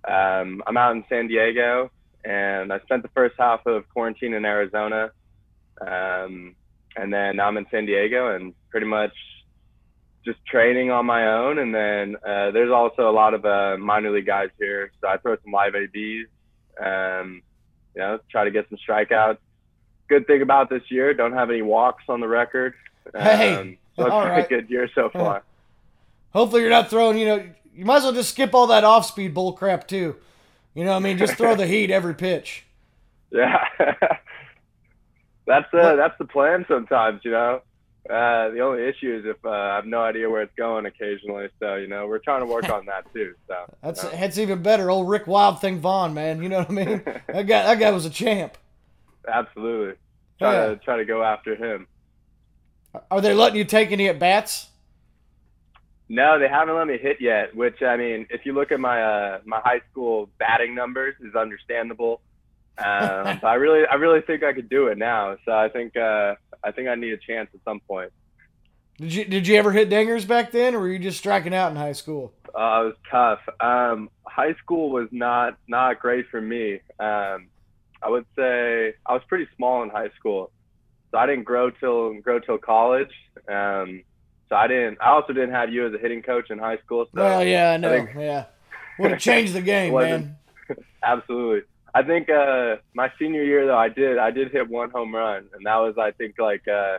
um, 0.05 0.61
I'm 0.67 0.75
out 0.75 0.93
in 0.95 1.05
San 1.07 1.27
Diego, 1.27 1.89
and 2.25 2.73
I 2.73 2.79
spent 2.81 3.03
the 3.03 3.09
first 3.15 3.35
half 3.39 3.65
of 3.65 3.87
quarantine 3.93 4.33
in 4.33 4.43
Arizona, 4.43 5.11
um, 5.81 6.55
and 6.95 7.11
then 7.11 7.37
now 7.37 7.47
I'm 7.47 7.57
in 7.57 7.65
San 7.71 7.85
Diego, 7.85 8.35
and 8.35 8.53
pretty 8.69 8.87
much 8.87 9.13
just 10.25 10.43
training 10.45 10.91
on 10.91 11.05
my 11.05 11.27
own. 11.27 11.59
And 11.59 11.73
then 11.73 12.15
uh, 12.17 12.51
there's 12.51 12.71
also 12.71 13.09
a 13.09 13.11
lot 13.11 13.33
of 13.33 13.45
uh, 13.45 13.77
minor 13.77 14.11
league 14.11 14.25
guys 14.25 14.49
here, 14.59 14.91
so 15.01 15.07
I 15.07 15.17
throw 15.17 15.35
some 15.43 15.51
live 15.51 15.73
ABs. 15.75 16.29
Um, 16.83 17.41
you 17.95 18.01
know, 18.01 18.19
try 18.29 18.43
to 18.43 18.51
get 18.51 18.67
some 18.69 18.77
strikeouts. 18.87 19.37
Good 20.07 20.27
thing 20.27 20.41
about 20.41 20.69
this 20.69 20.83
year, 20.89 21.13
don't 21.13 21.33
have 21.33 21.49
any 21.49 21.61
walks 21.61 22.03
on 22.09 22.19
the 22.19 22.27
record. 22.27 22.73
Hey, 23.13 23.55
um, 23.55 23.77
so 23.95 24.05
it's 24.05 24.11
all 24.11 24.25
right. 24.25 24.45
a 24.45 24.49
good 24.49 24.69
year 24.69 24.89
so 24.93 25.09
far. 25.09 25.43
Hopefully 26.31 26.61
you're 26.61 26.71
not 26.71 26.89
throwing. 26.89 27.17
You 27.17 27.25
know, 27.25 27.49
you 27.75 27.85
might 27.85 27.97
as 27.97 28.03
well 28.03 28.13
just 28.13 28.29
skip 28.29 28.53
all 28.53 28.67
that 28.67 28.83
off 28.83 29.05
speed 29.05 29.33
bull 29.33 29.53
crap 29.53 29.87
too. 29.87 30.15
You 30.73 30.83
know 30.83 30.91
what 30.91 30.97
I 30.97 31.01
mean? 31.01 31.17
Just 31.17 31.35
throw 31.35 31.55
the 31.55 31.67
heat 31.73 31.91
every 31.91 32.15
pitch. 32.15 32.65
Yeah, 33.31 33.63
that's 35.45 35.73
uh, 35.73 35.95
that's 35.95 36.17
the 36.17 36.25
plan 36.25 36.65
sometimes. 36.67 37.21
You 37.23 37.31
know, 37.31 37.61
uh, 38.09 38.49
the 38.49 38.59
only 38.61 38.83
issue 38.83 39.15
is 39.19 39.25
if 39.25 39.43
uh, 39.45 39.49
I 39.49 39.75
have 39.75 39.85
no 39.85 40.01
idea 40.01 40.29
where 40.29 40.41
it's 40.41 40.55
going 40.55 40.85
occasionally. 40.85 41.47
So 41.59 41.75
you 41.75 41.87
know, 41.87 42.07
we're 42.07 42.19
trying 42.19 42.41
to 42.41 42.45
work 42.45 42.69
on 42.69 42.85
that 42.87 43.11
too. 43.13 43.35
So 43.47 43.55
That's 43.81 44.03
you 44.03 44.09
know. 44.11 44.15
that's 44.17 44.37
even 44.37 44.61
better. 44.61 44.89
Old 44.89 45.09
Rick 45.09 45.27
Wild 45.27 45.61
Thing 45.61 45.79
Vaughn, 45.79 46.13
man. 46.13 46.41
You 46.43 46.49
know 46.49 46.59
what 46.59 46.69
I 46.69 46.73
mean? 46.73 47.01
That 47.27 47.47
guy 47.47 47.63
that 47.63 47.79
guy 47.79 47.91
was 47.91 48.05
a 48.05 48.09
champ. 48.09 48.57
absolutely 49.27 49.95
try 50.39 50.53
Yeah. 50.53 50.65
to 50.69 50.75
try 50.77 50.97
to 50.97 51.05
go 51.05 51.23
after 51.23 51.55
him. 51.55 51.87
Are 53.09 53.21
they 53.21 53.33
letting 53.33 53.57
you 53.57 53.65
take 53.65 53.91
any 53.91 54.07
at 54.09 54.19
bats? 54.19 54.67
No, 56.09 56.37
they 56.37 56.47
haven't 56.47 56.75
let 56.75 56.85
me 56.85 56.97
hit 56.97 57.21
yet. 57.21 57.55
Which 57.55 57.81
I 57.81 57.97
mean, 57.97 58.27
if 58.29 58.45
you 58.45 58.53
look 58.53 58.71
at 58.71 58.79
my 58.79 59.01
uh, 59.01 59.39
my 59.45 59.59
high 59.63 59.81
school 59.89 60.29
batting 60.37 60.75
numbers, 60.75 61.15
is 61.21 61.33
understandable. 61.35 62.21
Um, 62.77 63.39
but 63.41 63.45
I 63.45 63.55
really, 63.55 63.85
I 63.85 63.95
really 63.95 64.21
think 64.21 64.43
I 64.43 64.53
could 64.53 64.69
do 64.69 64.87
it 64.87 64.97
now. 64.97 65.37
So 65.45 65.51
I 65.51 65.69
think, 65.69 65.95
uh, 65.95 66.35
I 66.63 66.71
think 66.71 66.87
I 66.89 66.95
need 66.95 67.13
a 67.13 67.17
chance 67.17 67.49
at 67.53 67.59
some 67.65 67.79
point. 67.81 68.11
Did 68.99 69.13
you 69.13 69.25
did 69.25 69.47
you 69.47 69.55
ever 69.55 69.71
hit 69.71 69.89
dingers 69.89 70.27
back 70.27 70.51
then, 70.51 70.75
or 70.75 70.79
were 70.79 70.87
you 70.87 70.99
just 70.99 71.17
striking 71.17 71.53
out 71.53 71.71
in 71.71 71.75
high 71.77 71.93
school? 71.93 72.31
Uh, 72.49 72.49
it 72.53 72.85
was 72.85 72.95
tough. 73.09 73.39
Um, 73.59 74.09
high 74.27 74.53
school 74.55 74.91
was 74.91 75.07
not 75.11 75.57
not 75.67 75.99
great 75.99 76.27
for 76.29 76.39
me. 76.39 76.75
Um, 76.99 77.47
I 78.03 78.09
would 78.09 78.25
say 78.35 78.93
I 79.05 79.13
was 79.13 79.23
pretty 79.27 79.47
small 79.57 79.81
in 79.81 79.89
high 79.89 80.09
school, 80.19 80.51
so 81.11 81.17
I 81.17 81.25
didn't 81.25 81.45
grow 81.45 81.71
till 81.71 82.13
grow 82.21 82.37
till 82.39 82.59
college. 82.59 83.09
Um, 83.49 84.03
so 84.47 84.55
I 84.55 84.67
didn't. 84.67 84.99
I 85.01 85.09
also 85.09 85.33
didn't 85.33 85.51
have 85.53 85.73
you 85.73 85.87
as 85.87 85.93
a 85.95 85.97
hitting 85.97 86.21
coach 86.21 86.51
in 86.51 86.59
high 86.59 86.77
school. 86.77 87.05
So 87.15 87.21
well, 87.23 87.43
yeah, 87.43 87.71
I 87.71 87.77
know. 87.77 87.89
think- 87.89 88.11
yeah, 88.15 88.45
would 88.99 89.09
have 89.09 89.19
changed 89.19 89.53
the 89.53 89.61
game, 89.73 89.91
man. 89.95 90.37
Absolutely. 91.03 91.67
I 91.93 92.03
think 92.03 92.29
uh, 92.29 92.77
my 92.93 93.11
senior 93.19 93.43
year 93.43 93.67
though, 93.67 93.77
I 93.77 93.89
did 93.89 94.17
I 94.17 94.31
did 94.31 94.51
hit 94.51 94.69
one 94.69 94.89
home 94.89 95.13
run, 95.13 95.49
and 95.53 95.65
that 95.65 95.75
was 95.77 95.95
I 95.97 96.11
think 96.11 96.35
like 96.39 96.67
uh, 96.67 96.97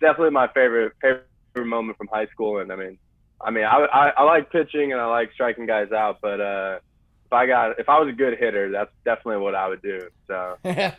definitely 0.00 0.30
my 0.30 0.48
favorite 0.48 0.92
favorite 1.00 1.68
moment 1.68 1.98
from 1.98 2.08
high 2.08 2.26
school. 2.26 2.58
And 2.58 2.72
I 2.72 2.76
mean, 2.76 2.98
I 3.40 3.50
mean 3.50 3.64
I, 3.64 3.86
I 3.92 4.08
I 4.10 4.22
like 4.22 4.50
pitching 4.50 4.92
and 4.92 5.00
I 5.00 5.06
like 5.06 5.32
striking 5.32 5.66
guys 5.66 5.92
out, 5.92 6.18
but 6.22 6.40
uh, 6.40 6.78
if 7.26 7.32
I 7.32 7.46
got 7.46 7.78
if 7.78 7.88
I 7.88 7.98
was 8.00 8.08
a 8.08 8.16
good 8.16 8.38
hitter, 8.38 8.70
that's 8.70 8.92
definitely 9.04 9.42
what 9.42 9.54
I 9.54 9.68
would 9.68 9.82
do. 9.82 10.08
So 10.26 10.56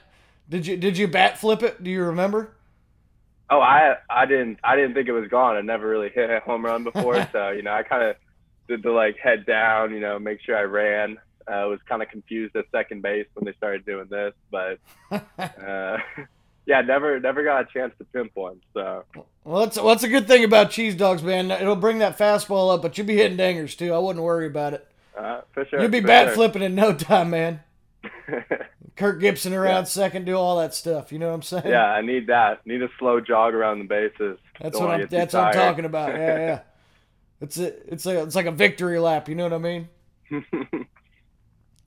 did 0.50 0.68
you 0.68 0.78
did 0.78 0.98
you 0.98 1.08
bat 1.08 1.38
flip 1.38 1.64
it? 1.64 1.84
Do 1.84 1.90
you 1.90 2.04
remember? 2.04 2.54
oh 3.50 3.60
I 3.60 3.96
I 4.10 4.26
didn't 4.26 4.60
I 4.64 4.76
didn't 4.76 4.94
think 4.94 5.08
it 5.08 5.14
was 5.14 5.28
gone. 5.30 5.56
I 5.56 5.62
never 5.62 5.88
really 5.88 6.10
hit 6.10 6.30
a 6.30 6.40
home 6.40 6.66
run 6.66 6.84
before, 6.84 7.28
so 7.32 7.50
you 7.50 7.64
know 7.64 7.72
I 7.72 7.84
kind 7.84 8.04
of 8.04 8.16
did 8.68 8.84
the 8.84 8.92
like 8.92 9.18
head 9.18 9.46
down, 9.46 9.94
you 9.94 10.00
know, 10.00 10.20
make 10.20 10.42
sure 10.42 10.58
I 10.58 10.64
ran. 10.64 11.18
I 11.48 11.66
was 11.66 11.80
kind 11.88 12.01
of 12.01 12.10
confused 12.10 12.56
at 12.56 12.66
second 12.72 13.01
base 13.01 13.25
when 13.34 13.46
they 13.46 13.54
started 13.54 13.86
doing 13.86 14.08
this, 14.10 14.34
but 14.51 14.80
uh, 15.12 15.98
yeah, 16.66 16.82
never 16.82 17.20
never 17.20 17.44
got 17.44 17.62
a 17.62 17.66
chance 17.74 17.94
to 18.00 18.04
pimp 18.06 18.32
one. 18.36 18.60
So 18.74 19.04
Well, 19.44 19.62
that's 19.66 19.77
well, 19.77 19.88
that's 19.88 20.04
a 20.04 20.10
good 20.10 20.27
thing 20.27 20.44
about 20.44 20.72
cheese 20.72 20.96
dogs, 20.96 21.24
man. 21.24 21.50
It'll 21.51 21.75
bring 21.75 22.00
that 22.00 22.18
fastball 22.18 22.74
up, 22.74 22.82
but 22.82 22.98
you'll 22.98 23.08
be 23.08 23.16
hitting 23.16 23.38
dingers 23.38 23.77
too. 23.77 23.94
I 23.94 23.98
wouldn't 24.00 24.24
worry 24.24 24.48
about 24.48 24.74
it. 24.74 24.88
uh, 25.18 25.42
for 25.54 25.66
sure, 25.66 25.80
You'll 25.80 25.89
be 25.89 26.01
bat 26.01 26.27
sure. 26.27 26.36
flipping 26.36 26.62
in 26.62 26.75
no 26.75 26.94
time, 26.94 27.30
man. 27.30 27.62
Kirk 28.96 29.20
Gibson 29.22 29.54
around 29.54 29.86
second, 29.86 30.25
do 30.25 30.34
all 30.36 30.58
that 30.60 30.74
stuff. 30.74 31.12
You 31.12 31.20
know 31.20 31.27
what 31.27 31.36
I'm 31.36 31.42
saying? 31.44 31.68
yeah, 31.68 31.86
I 31.86 32.01
need 32.01 32.27
that. 32.27 32.66
Need 32.66 32.82
a 32.82 32.89
slow 32.98 33.22
jog 33.22 33.54
around 33.54 33.80
the 33.80 33.86
bases. 33.86 34.39
That's 34.60 34.77
Don't 34.77 34.88
what 34.88 35.01
I'm. 35.01 35.08
That's 35.08 35.34
what 35.34 35.44
I'm 35.44 35.54
talking 35.54 35.86
about. 35.86 36.10
Yeah, 36.16 36.38
yeah. 36.38 36.60
It's 37.39 37.60
a, 37.60 37.68
it's 37.94 38.04
like 38.04 38.18
it's 38.18 38.34
like 38.36 38.48
a 38.48 38.51
victory 38.51 38.98
lap. 38.98 39.30
You 39.30 39.36
know 39.36 39.44
what 39.44 39.54
I 39.54 39.58
mean? 39.60 39.89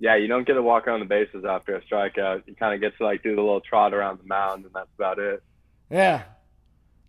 Yeah, 0.01 0.17
you 0.17 0.27
don't 0.27 0.47
get 0.47 0.55
to 0.55 0.63
walk 0.63 0.89
around 0.89 1.01
the 1.01 1.07
bases 1.07 1.45
after 1.45 1.77
a 1.77 1.83
strikeout. 1.83 2.43
You 2.47 2.57
kind 2.57 2.75
of 2.75 2.81
get 2.81 2.97
to 2.99 3.05
like 3.05 3.23
do 3.23 3.37
the 3.37 3.43
little 3.43 3.61
trot 3.61 3.93
around 3.93 4.19
the 4.19 4.27
mound, 4.27 4.65
and 4.65 4.75
that's 4.75 4.89
about 4.97 5.19
it. 5.19 5.43
Yeah. 5.91 6.23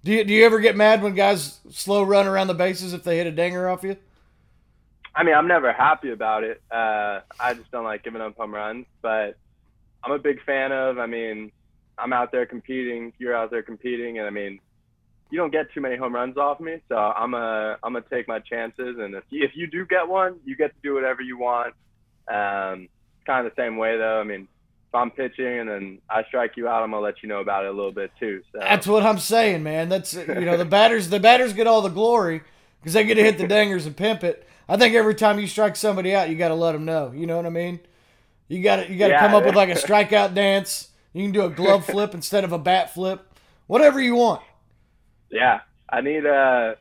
Do 0.03 0.11
you 0.11 0.23
do 0.25 0.33
you 0.33 0.45
ever 0.45 0.59
get 0.59 0.75
mad 0.75 1.01
when 1.01 1.15
guys 1.15 1.59
slow 1.69 2.03
run 2.03 2.27
around 2.27 2.47
the 2.47 2.53
bases 2.53 2.93
if 2.93 3.03
they 3.03 3.17
hit 3.17 3.27
a 3.27 3.31
dinger 3.31 3.69
off 3.69 3.83
you? 3.83 3.95
I 5.15 5.23
mean, 5.23 5.35
I'm 5.35 5.47
never 5.47 5.71
happy 5.71 6.11
about 6.11 6.43
it. 6.43 6.61
Uh, 6.69 7.21
I 7.39 7.53
just 7.53 7.71
don't 7.71 7.83
like 7.83 8.03
giving 8.03 8.21
up 8.21 8.35
home 8.35 8.53
runs, 8.53 8.85
but 9.01 9.37
I'm 10.03 10.11
a 10.11 10.19
big 10.19 10.43
fan 10.43 10.71
of. 10.71 10.99
I 10.99 11.05
mean, 11.05 11.51
I'm 11.97 12.11
out 12.11 12.31
there 12.31 12.45
competing. 12.45 13.13
You're 13.19 13.35
out 13.35 13.51
there 13.51 13.63
competing, 13.63 14.17
and 14.17 14.27
I 14.27 14.31
mean, 14.31 14.59
you 15.29 15.37
don't 15.37 15.51
get 15.51 15.71
too 15.73 15.79
many 15.79 15.95
home 15.95 16.13
runs 16.13 16.35
off 16.35 16.59
me, 16.59 16.81
so 16.89 16.95
I'm 16.95 17.33
a 17.35 17.77
I'm 17.83 17.93
gonna 17.93 18.03
take 18.09 18.27
my 18.27 18.39
chances. 18.39 18.97
And 18.99 19.15
if 19.15 19.23
you, 19.29 19.45
if 19.45 19.51
you 19.55 19.67
do 19.67 19.85
get 19.85 20.09
one, 20.09 20.39
you 20.43 20.57
get 20.57 20.73
to 20.73 20.81
do 20.83 20.93
whatever 20.93 21.21
you 21.21 21.37
want. 21.37 21.73
Um, 22.27 22.87
kind 23.25 23.45
of 23.45 23.53
the 23.55 23.61
same 23.61 23.77
way 23.77 23.97
though. 23.97 24.19
I 24.19 24.23
mean, 24.23 24.47
if 24.89 24.95
I'm 24.95 25.11
pitching 25.11 25.59
and 25.59 25.69
then 25.69 25.99
I 26.09 26.23
strike 26.25 26.57
you 26.57 26.67
out, 26.67 26.83
I'm 26.83 26.91
gonna 26.91 27.03
let 27.03 27.23
you 27.23 27.29
know 27.29 27.39
about 27.39 27.65
it 27.65 27.69
a 27.69 27.73
little 27.73 27.91
bit 27.91 28.11
too. 28.19 28.41
So 28.51 28.59
That's 28.59 28.87
what 28.87 29.03
I'm 29.03 29.19
saying, 29.19 29.63
man. 29.63 29.89
That's 29.89 30.13
you 30.13 30.25
know 30.45 30.57
the 30.57 30.65
batters 30.65 31.09
the 31.09 31.19
batters 31.19 31.53
get 31.53 31.67
all 31.67 31.81
the 31.81 31.89
glory 31.89 32.41
because 32.79 32.93
they 32.93 33.03
get 33.05 33.15
to 33.15 33.23
hit 33.23 33.37
the 33.37 33.47
dingers 33.47 33.85
and 33.85 33.95
pimp 33.95 34.23
it. 34.23 34.47
I 34.67 34.77
think 34.77 34.95
every 34.95 35.15
time 35.15 35.39
you 35.39 35.47
strike 35.47 35.75
somebody 35.75 36.15
out, 36.15 36.29
you 36.29 36.35
got 36.35 36.47
to 36.49 36.55
let 36.55 36.71
them 36.71 36.85
know. 36.85 37.11
You 37.13 37.25
know 37.27 37.35
what 37.35 37.45
I 37.45 37.49
mean? 37.49 37.79
You 38.47 38.61
got 38.63 38.77
to 38.77 38.91
you 38.91 38.97
got 38.97 39.07
to 39.07 39.13
Yeah. 39.13 39.19
come 39.19 39.33
up 39.35 39.45
with 39.45 39.55
like 39.55 39.69
a 39.69 39.73
strikeout 39.75 40.33
dance. 40.33 40.89
You 41.13 41.23
can 41.23 41.31
do 41.31 41.43
a 41.43 41.49
glove 41.49 41.85
flip 41.85 42.13
instead 42.13 42.43
of 42.45 42.51
a 42.53 42.57
bat 42.59 42.93
flip. 42.93 43.27
Whatever 43.67 43.99
you 44.01 44.15
want. 44.15 44.41
yeah, 45.29 45.61
I 45.89 46.01
need 46.01 46.25
uh 46.25 46.75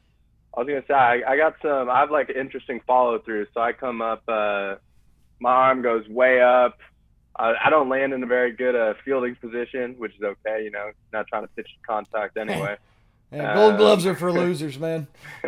I 0.57 0.61
was 0.61 0.67
gonna 0.67 0.83
say 0.89 0.95
I, 0.95 1.33
I 1.33 1.37
got 1.37 1.55
some 1.63 1.89
I 1.89 2.01
have 2.01 2.11
like 2.11 2.31
interesting 2.31 2.81
follow 2.87 3.19
through. 3.21 3.47
So 3.55 3.61
I 3.61 3.73
come 3.73 4.03
up 4.03 4.23
uh 4.29 4.77
my 5.41 5.51
arm 5.51 5.83
goes 5.83 6.07
way 6.09 6.41
up. 6.41 6.79
I, 7.37 7.55
I 7.65 7.71
don't 7.71 7.89
land 7.89 8.13
in 8.13 8.23
a 8.23 8.27
very 8.27 8.53
good 8.53 8.77
uh, 8.77 8.95
fielding 9.05 9.35
position, 9.37 9.95
which 9.99 10.15
is 10.15 10.23
okay, 10.23 10.63
you 10.65 10.71
know, 10.71 10.91
not 11.13 11.27
trying 11.29 11.43
to 11.43 11.49
pitch 11.49 11.69
contact 11.87 12.37
anyway. 12.37 12.77
Yeah, 13.33 13.55
gold 13.55 13.75
Uh, 13.75 13.77
gloves 13.79 14.07
are 14.07 14.15
for 14.15 14.33
losers, 14.43 14.79
man. 14.79 15.07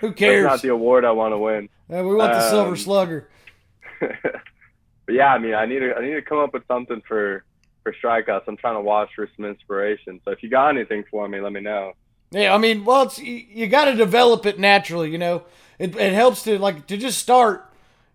Who 0.00 0.08
That's 0.08 0.18
cares? 0.18 0.44
not 0.44 0.62
the 0.62 0.68
award 0.68 1.04
I 1.04 1.10
want 1.12 1.32
to 1.32 1.38
win. 1.38 1.68
Yeah, 1.88 2.02
we 2.02 2.14
want 2.14 2.32
the 2.32 2.48
silver 2.50 2.70
um, 2.70 2.76
slugger. 2.76 3.28
but 4.00 5.14
yeah, 5.14 5.32
I 5.34 5.38
mean, 5.38 5.54
I 5.54 5.66
need 5.66 5.80
to 5.80 5.94
I 5.96 6.00
need 6.02 6.14
to 6.14 6.22
come 6.22 6.38
up 6.38 6.52
with 6.52 6.66
something 6.68 7.02
for 7.06 7.44
for 7.82 7.94
strikeouts. 8.02 8.42
I'm 8.46 8.56
trying 8.56 8.76
to 8.76 8.80
watch 8.80 9.10
for 9.16 9.28
some 9.36 9.46
inspiration. 9.46 10.20
So 10.24 10.30
if 10.30 10.42
you 10.42 10.48
got 10.50 10.68
anything 10.68 11.04
for 11.10 11.26
me, 11.28 11.40
let 11.40 11.52
me 11.52 11.60
know. 11.60 11.92
Yeah, 12.30 12.54
I 12.54 12.58
mean, 12.58 12.84
well, 12.84 13.02
it's 13.02 13.18
you, 13.18 13.34
you 13.34 13.66
got 13.66 13.86
to 13.86 13.94
develop 13.94 14.46
it 14.46 14.58
naturally. 14.58 15.10
You 15.10 15.18
know, 15.18 15.44
it 15.78 15.96
it 15.96 16.12
helps 16.12 16.42
to 16.44 16.58
like 16.58 16.86
to 16.86 16.96
just 16.96 17.18
start. 17.18 17.66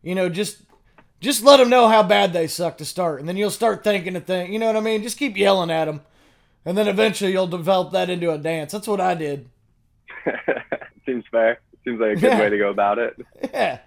You 0.02 0.16
know, 0.16 0.30
just 0.30 0.62
just 1.22 1.44
let 1.44 1.58
them 1.58 1.70
know 1.70 1.88
how 1.88 2.04
bad 2.04 2.34
they 2.34 2.48
suck 2.48 2.78
to 2.80 2.86
start, 2.86 3.20
and 3.20 3.28
then 3.30 3.38
you'll 3.38 3.50
start 3.52 3.84
thinking 3.84 4.16
of 4.16 4.26
things. 4.26 4.52
You 4.52 4.60
know 4.60 4.68
what 4.68 4.76
I 4.76 4.82
mean? 4.82 5.02
Just 5.04 5.18
keep 5.18 5.36
yelling 5.38 5.72
at 5.72 5.86
them, 5.86 6.02
and 6.66 6.78
then 6.78 6.88
eventually 6.88 7.32
you'll 7.32 7.48
develop 7.48 7.92
that 7.94 8.10
into 8.10 8.32
a 8.32 8.38
dance. 8.38 8.72
That's 8.72 8.88
what 8.88 9.02
I 9.02 9.16
did. 9.16 9.48
Seems 11.06 11.24
fair. 11.32 11.60
Seems 11.84 12.00
like 12.00 12.12
a 12.12 12.16
good 12.16 12.24
Yeah. 12.32 12.40
way 12.40 12.50
to 12.50 12.58
go 12.58 12.70
about 12.70 13.00
it. 13.00 13.16
Yeah. 13.54 13.80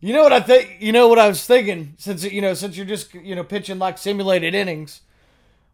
You 0.00 0.12
know 0.12 0.22
what 0.22 0.32
I 0.32 0.38
think? 0.40 0.76
You 0.78 0.92
know 0.92 1.08
what 1.08 1.18
I 1.18 1.26
was 1.26 1.44
thinking? 1.44 1.94
Since 1.98 2.22
you 2.22 2.40
know, 2.40 2.54
since 2.54 2.76
you're 2.76 2.86
just 2.86 3.14
you 3.14 3.34
know 3.34 3.42
pitching 3.42 3.80
like 3.80 3.98
simulated 3.98 4.54
innings, 4.54 5.00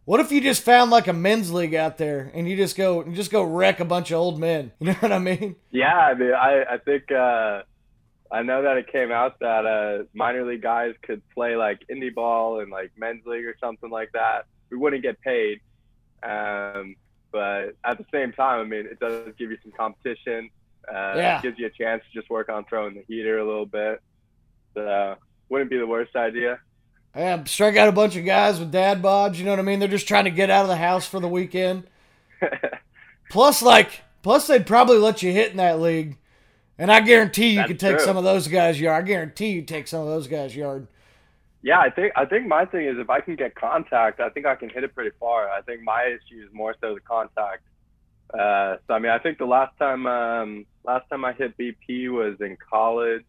what 0.07 0.19
if 0.19 0.33
you 0.33 0.41
just 0.41 0.63
found 0.63 0.91
like 0.91 1.07
a 1.09 1.13
men's 1.13 1.53
league 1.53 1.75
out 1.75 1.99
there 1.99 2.31
and 2.35 2.49
you 2.49 2.57
just 2.57 2.75
go 2.75 3.03
and 3.03 3.15
just 3.15 3.31
go 3.31 3.43
wreck 3.43 3.81
a 3.81 3.85
bunch 3.85 4.11
of 4.11 4.17
old 4.19 4.41
men? 4.41 4.73
You 4.81 4.87
know 4.89 4.95
what 5.01 5.13
I 5.13 5.19
mean? 5.19 5.57
yeah, 5.71 5.95
I 5.95 6.15
mean, 6.15 6.33
I 6.33 6.65
I 6.71 6.79
think 6.79 7.13
uh, 7.13 7.63
I 8.33 8.43
know 8.43 8.63
that 8.63 8.77
it 8.77 8.91
came 8.91 9.13
out 9.13 9.39
that 9.41 9.67
uh, 9.67 10.05
minor 10.15 10.45
league 10.45 10.63
guys 10.63 10.95
could 11.03 11.23
play 11.31 11.57
like 11.57 11.81
indie 11.91 12.15
ball 12.15 12.61
and 12.61 12.71
like 12.71 12.91
men's 12.97 13.25
league 13.27 13.45
or 13.45 13.55
something 13.61 13.91
like 13.91 14.11
that. 14.13 14.47
We 14.71 14.77
wouldn't 14.77 15.03
get 15.03 15.21
paid, 15.21 15.61
um, 16.23 16.97
but 17.31 17.75
at 17.85 17.99
the 17.99 18.07
same 18.13 18.33
time, 18.33 18.61
I 18.61 18.65
mean, 18.65 18.87
it 18.87 18.99
does 18.99 19.33
give 19.39 19.51
you 19.51 19.59
some 19.63 19.73
competition. 19.73 20.51
Uh, 20.89 21.15
Yeah. 21.17 21.39
It 21.39 21.43
gives 21.43 21.59
you 21.59 21.67
a 21.67 21.71
chance 21.71 22.03
to 22.05 22.19
just 22.19 22.31
work 22.31 22.49
on 22.49 22.65
throwing 22.65 22.95
the 22.95 23.05
heater 23.07 23.39
a 23.39 23.45
little 23.47 23.67
bit. 23.67 24.01
So 24.75 25.17
wouldn't 25.49 25.71
be 25.71 25.79
the 25.79 25.87
worst 25.87 26.17
idea. 26.17 26.59
Yeah, 27.15 27.45
strike 27.45 27.77
out 27.77 27.89
a 27.89 27.93
bunch 27.93 28.17
of 28.17 28.25
guys 28.25 28.59
with 28.59 28.73
dad 28.73 29.01
bods. 29.01 29.37
You 29.37 29.45
know 29.45 29.51
what 29.53 29.61
I 29.61 29.63
mean? 29.63 29.79
They're 29.79 29.89
just 29.89 30.09
trying 30.09 30.25
to 30.25 30.31
get 30.31 30.51
out 30.51 30.63
of 30.63 30.69
the 30.69 30.77
house 30.77 31.07
for 31.07 31.21
the 31.21 31.29
weekend. 31.29 31.85
Plus, 33.31 33.63
like, 33.63 34.03
plus 34.23 34.47
they'd 34.47 34.67
probably 34.67 34.99
let 34.99 35.23
you 35.23 35.33
hit 35.33 35.51
in 35.51 35.57
that 35.59 35.81
league, 35.81 36.19
and 36.79 36.91
I 36.91 37.01
guarantee 37.01 37.51
you 37.51 37.57
That's 37.57 37.69
could 37.69 37.81
take 37.81 37.97
true. 37.97 38.05
some 38.07 38.17
of 38.17 38.25
those 38.25 38.49
guys' 38.49 38.81
yard. 38.81 39.05
I 39.05 39.07
guarantee 39.07 39.49
you 39.51 39.63
take 39.63 39.87
some 39.89 40.01
of 40.01 40.07
those 40.09 40.27
guys' 40.27 40.55
yard. 40.57 40.87
Yeah, 41.63 41.79
I 41.81 41.89
think 41.91 42.13
I 42.17 42.27
think 42.27 42.47
my 42.47 42.65
thing 42.67 42.87
is 42.87 42.99
if 42.99 43.09
I 43.09 43.21
can 43.21 43.37
get 43.37 43.55
contact, 43.55 44.21
I 44.21 44.29
think 44.29 44.45
I 44.47 44.55
can 44.55 44.69
hit 44.69 44.85
it 44.85 44.95
pretty 44.95 45.13
far. 45.19 45.49
I 45.49 45.63
think 45.63 45.83
my 45.83 46.05
issue 46.05 46.45
is 46.45 46.53
more 46.53 46.75
so 46.81 46.95
the 46.95 47.01
contact. 47.01 47.63
Uh, 48.33 48.77
so 48.87 48.95
I 48.95 48.99
mean, 48.99 49.11
I 49.13 49.19
think 49.19 49.39
the 49.39 49.47
last 49.47 49.77
time 49.79 50.07
um, 50.07 50.67
last 50.85 51.09
time 51.09 51.25
I 51.25 51.33
hit 51.33 51.57
BP 51.57 52.11
was 52.11 52.39
in 52.41 52.57
college. 52.71 53.25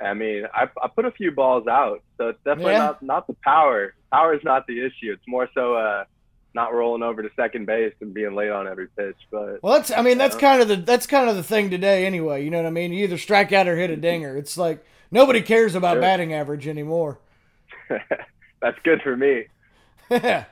I 0.00 0.14
mean, 0.14 0.44
I, 0.54 0.68
I 0.82 0.88
put 0.88 1.06
a 1.06 1.10
few 1.10 1.32
balls 1.32 1.66
out, 1.66 2.02
so 2.18 2.28
it's 2.28 2.38
definitely 2.44 2.72
Yeah. 2.72 2.78
not 2.78 3.02
not 3.02 3.26
the 3.26 3.36
power. 3.44 3.94
Power 4.12 4.34
is 4.34 4.44
not 4.44 4.66
the 4.66 4.78
issue. 4.84 5.12
It's 5.12 5.26
more 5.26 5.48
so 5.54 5.74
uh, 5.74 6.04
not 6.54 6.72
rolling 6.74 7.02
over 7.02 7.22
to 7.22 7.30
second 7.36 7.66
base 7.66 7.94
and 8.00 8.12
being 8.14 8.34
late 8.34 8.50
on 8.50 8.66
every 8.66 8.88
pitch. 8.88 9.16
But 9.30 9.62
Well, 9.62 9.74
that's 9.74 9.90
I 9.90 10.02
mean 10.02 10.18
that's 10.18 10.34
Yeah. 10.36 10.40
kind 10.40 10.62
of 10.62 10.68
the 10.68 10.76
that's 10.76 11.06
kind 11.06 11.28
of 11.28 11.36
the 11.36 11.42
thing 11.42 11.70
today 11.70 12.06
anyway. 12.06 12.44
You 12.44 12.50
know 12.50 12.58
what 12.58 12.66
I 12.66 12.70
mean? 12.70 12.92
You 12.92 13.04
either 13.04 13.18
strike 13.18 13.52
out 13.52 13.68
or 13.68 13.76
hit 13.76 13.90
a 13.90 13.96
dinger. 13.96 14.36
It's 14.36 14.56
like 14.58 14.84
nobody 15.10 15.40
cares 15.42 15.74
about 15.74 15.94
Sure. 15.94 16.00
batting 16.02 16.32
average 16.32 16.66
anymore. 16.66 17.18
that's 18.60 18.78
good 18.84 19.00
for 19.02 19.16
me. 19.16 19.44
Yeah. 20.10 20.44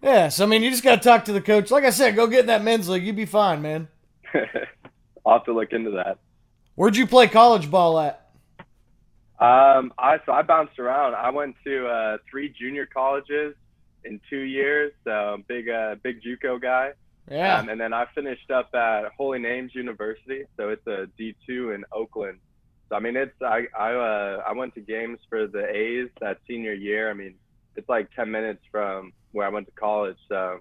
Yeah, 0.00 0.28
so 0.28 0.44
I 0.44 0.46
mean, 0.46 0.62
you 0.62 0.70
just 0.70 0.84
got 0.84 1.02
to 1.02 1.08
talk 1.08 1.24
to 1.24 1.32
the 1.32 1.40
coach. 1.40 1.72
Like 1.72 1.82
I 1.84 1.90
said, 1.90 2.14
go 2.14 2.28
get 2.28 2.40
in 2.40 2.46
that 2.46 2.62
men's 2.62 2.88
league. 2.88 3.02
You'd 3.04 3.16
be 3.16 3.24
fine, 3.24 3.60
man. 3.62 3.88
I'll 5.26 5.32
have 5.38 5.44
to 5.46 5.52
look 5.52 5.72
into 5.72 5.90
that. 5.92 6.18
Where'd 6.76 6.96
you 6.96 7.06
play 7.06 7.26
college 7.26 7.68
ball 7.68 7.98
at? 7.98 8.30
Um, 9.40 9.92
I 9.98 10.18
so 10.26 10.32
I 10.32 10.42
bounced 10.42 10.78
around. 10.78 11.14
I 11.14 11.30
went 11.30 11.56
to 11.64 11.86
uh, 11.88 12.18
three 12.30 12.48
junior 12.48 12.86
colleges 12.86 13.54
in 14.08 14.20
two 14.28 14.40
years. 14.40 14.92
So 15.04 15.38
big, 15.46 15.68
uh, 15.68 15.96
big 16.02 16.22
JUCO 16.22 16.60
guy. 16.60 16.92
Yeah. 17.30 17.58
Um, 17.58 17.68
and 17.68 17.80
then 17.80 17.92
I 17.92 18.06
finished 18.14 18.50
up 18.50 18.74
at 18.74 19.12
Holy 19.16 19.38
Names 19.38 19.74
University. 19.74 20.44
So 20.56 20.70
it's 20.70 20.86
a 20.86 21.08
D2 21.20 21.74
in 21.74 21.84
Oakland. 21.92 22.38
So 22.88 22.96
I 22.96 23.00
mean, 23.00 23.16
it's 23.16 23.34
I 23.42 23.66
I 23.78 23.92
uh, 23.92 24.42
I 24.48 24.52
went 24.52 24.74
to 24.74 24.80
games 24.80 25.18
for 25.28 25.46
the 25.46 25.68
A's 25.68 26.08
that 26.20 26.38
senior 26.46 26.72
year. 26.72 27.10
I 27.10 27.14
mean, 27.14 27.34
it's 27.76 27.88
like 27.88 28.10
10 28.14 28.30
minutes 28.30 28.62
from 28.70 29.12
where 29.32 29.46
I 29.46 29.50
went 29.50 29.66
to 29.66 29.72
college. 29.72 30.16
So 30.28 30.60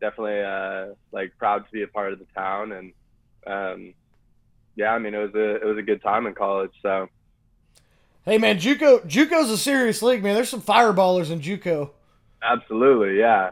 definitely 0.00 0.40
uh, 0.40 0.94
like 1.12 1.32
proud 1.38 1.64
to 1.66 1.72
be 1.72 1.82
a 1.82 1.86
part 1.86 2.12
of 2.12 2.18
the 2.18 2.26
town. 2.34 2.72
And 2.72 2.92
um, 3.46 3.94
yeah, 4.74 4.90
I 4.90 4.98
mean, 4.98 5.14
it 5.14 5.18
was 5.18 5.34
a 5.34 5.56
it 5.56 5.64
was 5.64 5.78
a 5.78 5.82
good 5.82 6.02
time 6.02 6.26
in 6.26 6.34
college. 6.34 6.72
So. 6.82 7.08
hey, 8.24 8.38
man, 8.38 8.58
JUCO 8.58 9.06
JUCO's 9.06 9.50
a 9.50 9.58
serious 9.58 10.02
league, 10.02 10.24
man. 10.24 10.34
There's 10.34 10.48
some 10.48 10.62
fireballers 10.62 11.30
in 11.30 11.40
JUCO. 11.40 11.90
Absolutely, 12.42 13.18
yeah. 13.18 13.50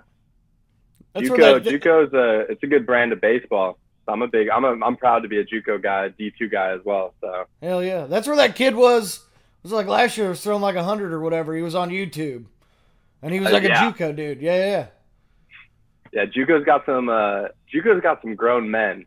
That's 1.15 1.29
JUCO, 1.29 1.63
that, 1.63 1.73
JUCO's 1.73 2.13
a 2.13 2.51
it's 2.53 2.63
a 2.63 2.67
good 2.67 2.87
brand 2.87 3.13
of 3.13 3.21
baseball. 3.21 3.79
So 4.07 4.13
I'm 4.13 4.23
a 4.23 4.29
big 4.29 4.49
I'm 4.51 4.65
a, 4.65 4.85
I'm 4.85 4.97
proud 4.97 5.21
to 5.21 5.29
be 5.29 5.39
a 5.39 5.45
JUCO 5.45 5.83
guy, 5.83 6.11
D2 6.19 6.51
guy 6.51 6.73
as 6.73 6.81
well. 6.85 7.15
So 7.21 7.45
hell 7.63 7.83
yeah, 7.83 8.07
that's 8.07 8.27
where 8.27 8.37
that 8.37 8.57
kid 8.57 8.75
was. 8.75 9.17
It 9.17 9.65
was 9.65 9.73
like 9.73 9.87
last 9.87 10.19
year, 10.19 10.29
was 10.29 10.43
throwing 10.43 10.61
like 10.61 10.77
a 10.77 10.83
hundred 10.85 11.13
or 11.13 11.21
whatever. 11.21 11.55
He 11.55 11.63
was 11.63 11.75
on 11.75 11.91
YouTube, 11.91 12.45
and 13.23 13.33
he 13.33 13.41
was 13.41 13.49
Uh, 13.51 13.53
like 13.53 13.63
yeah. 13.63 13.89
a 13.89 13.93
JUCO 13.93 14.15
dude. 14.17 14.43
Yeah, 14.43 14.57
yeah. 14.57 14.87
yeah, 16.13 16.27
JUCO's 16.27 16.65
got 16.65 16.85
some 16.85 17.09
uh, 17.09 17.45
JUCO's 17.73 18.03
got 18.03 18.21
some 18.21 18.35
grown 18.35 18.71
men. 18.71 19.07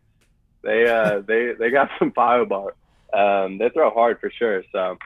They 0.62 0.88
uh 0.88 1.20
they 1.26 1.52
they 1.58 1.70
got 1.70 1.90
some 1.98 2.10
fireball. 2.12 2.72
Um, 3.12 3.58
they 3.58 3.68
throw 3.70 3.90
hard 3.90 4.18
for 4.20 4.30
sure. 4.30 4.64
So 4.72 4.98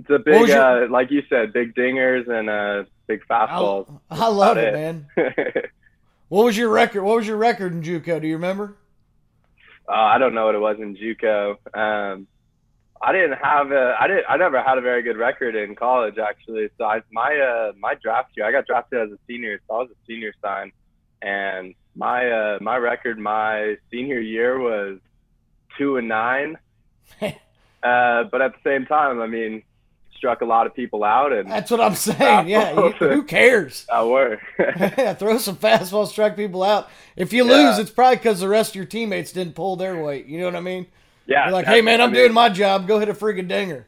it's 0.00 0.10
a 0.10 0.18
big 0.18 0.48
your- 0.48 0.84
uh, 0.84 0.88
like 0.88 1.10
you 1.10 1.22
said, 1.28 1.52
big 1.52 1.74
dingers 1.74 2.28
and 2.28 2.48
uh 2.50 2.88
big 3.06 3.20
I, 3.30 3.34
fastballs. 3.34 4.00
I 4.10 4.28
love 4.28 4.56
it, 4.56 4.74
it. 4.74 4.74
man. 4.74 5.06
What 6.30 6.44
was 6.44 6.56
your 6.56 6.68
record? 6.68 7.02
What 7.02 7.16
was 7.16 7.26
your 7.26 7.36
record 7.36 7.72
in 7.72 7.82
JUCO? 7.82 8.20
Do 8.20 8.28
you 8.28 8.34
remember? 8.34 8.76
Uh, 9.88 9.94
I 9.94 10.18
don't 10.18 10.32
know 10.32 10.46
what 10.46 10.54
it 10.54 10.60
was 10.60 10.76
in 10.78 10.96
JUCO. 10.96 11.56
Um, 11.76 12.28
I 13.02 13.10
didn't 13.10 13.36
have 13.42 13.72
a, 13.72 13.96
I 13.98 14.06
didn't, 14.06 14.26
I 14.28 14.36
never 14.36 14.62
had 14.62 14.78
a 14.78 14.80
very 14.80 15.02
good 15.02 15.16
record 15.16 15.56
in 15.56 15.74
college 15.74 16.18
actually. 16.18 16.68
So 16.78 16.84
I, 16.84 17.00
my, 17.10 17.36
uh, 17.36 17.72
my 17.80 17.94
draft 18.00 18.30
year, 18.36 18.46
I 18.46 18.52
got 18.52 18.64
drafted 18.64 19.00
as 19.00 19.10
a 19.10 19.18
senior, 19.26 19.60
so 19.66 19.74
I 19.74 19.78
was 19.78 19.90
a 19.90 20.06
senior 20.06 20.32
sign, 20.40 20.70
and 21.20 21.74
my, 21.96 22.30
uh, 22.30 22.58
my 22.60 22.76
record 22.76 23.18
my 23.18 23.74
senior 23.90 24.20
year 24.20 24.56
was 24.60 25.00
two 25.78 25.96
and 25.96 26.06
nine. 26.06 26.58
uh, 27.20 27.32
but 27.82 28.40
at 28.40 28.52
the 28.52 28.60
same 28.62 28.86
time, 28.86 29.20
I 29.20 29.26
mean, 29.26 29.64
struck 30.16 30.40
a 30.42 30.44
lot 30.44 30.66
of 30.66 30.74
people 30.74 31.02
out, 31.04 31.32
and 31.32 31.50
That's 31.50 31.70
what 31.70 31.80
I'm 31.80 31.94
saying. 32.08 32.48
Yeah, 32.48 32.72
you- 32.78 32.90
who 32.92 33.22
cares? 33.22 33.86
I 33.92 34.02
were. 34.04 34.38
yeah, 34.58 35.14
throw 35.14 35.38
some 35.38 35.56
fastballs, 35.56 36.08
strike 36.08 36.36
people 36.36 36.62
out. 36.62 36.88
If 37.16 37.32
you 37.32 37.46
Yeah. 37.46 37.68
lose, 37.70 37.78
it's 37.78 37.90
probably 37.90 38.16
because 38.16 38.40
the 38.40 38.48
rest 38.48 38.70
of 38.72 38.76
your 38.76 38.84
teammates 38.84 39.32
didn't 39.32 39.54
pull 39.54 39.76
their 39.76 40.02
weight. 40.02 40.26
You 40.26 40.38
know 40.40 40.46
what 40.46 40.56
I 40.56 40.60
mean? 40.60 40.86
yeah. 41.26 41.44
You're 41.44 41.52
like, 41.52 41.66
hey 41.66 41.80
man, 41.80 42.00
I 42.00 42.04
I'm 42.04 42.10
mean, 42.12 42.20
doing 42.22 42.32
my 42.34 42.48
job. 42.48 42.86
Go 42.88 42.98
hit 42.98 43.08
a 43.08 43.14
freaking 43.14 43.48
dinger. 43.48 43.86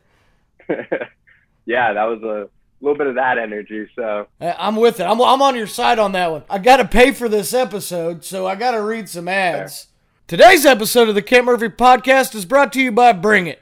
yeah, 1.67 1.93
that 1.93 2.05
was 2.05 2.23
a 2.23 2.49
little 2.81 2.97
bit 2.99 3.07
of 3.09 3.15
that 3.17 3.39
energy. 3.39 3.89
So 3.95 4.27
I'm 4.41 4.77
with 4.77 5.01
it. 5.01 5.05
I'm, 5.05 5.21
I'm 5.21 5.43
on 5.43 5.55
your 5.57 5.67
side 5.67 5.99
on 5.99 6.13
that 6.13 6.31
one. 6.31 6.45
I 6.49 6.59
got 6.59 6.79
to 6.79 6.85
pay 6.87 7.13
for 7.13 7.29
this 7.29 7.53
episode, 7.55 8.25
so 8.25 8.47
I 8.47 8.55
got 8.55 8.73
to 8.73 8.83
read 8.83 9.09
some 9.09 9.29
ads. 9.29 9.89
Today's 10.27 10.65
episode 10.65 11.09
of 11.09 11.15
the 11.15 11.23
Kent 11.23 11.45
Murphy 11.47 11.69
Podcast 11.69 12.35
is 12.35 12.45
brought 12.45 12.73
to 12.75 12.81
you 12.81 12.91
by 12.93 13.13
Bring 13.13 13.47
It. 13.47 13.61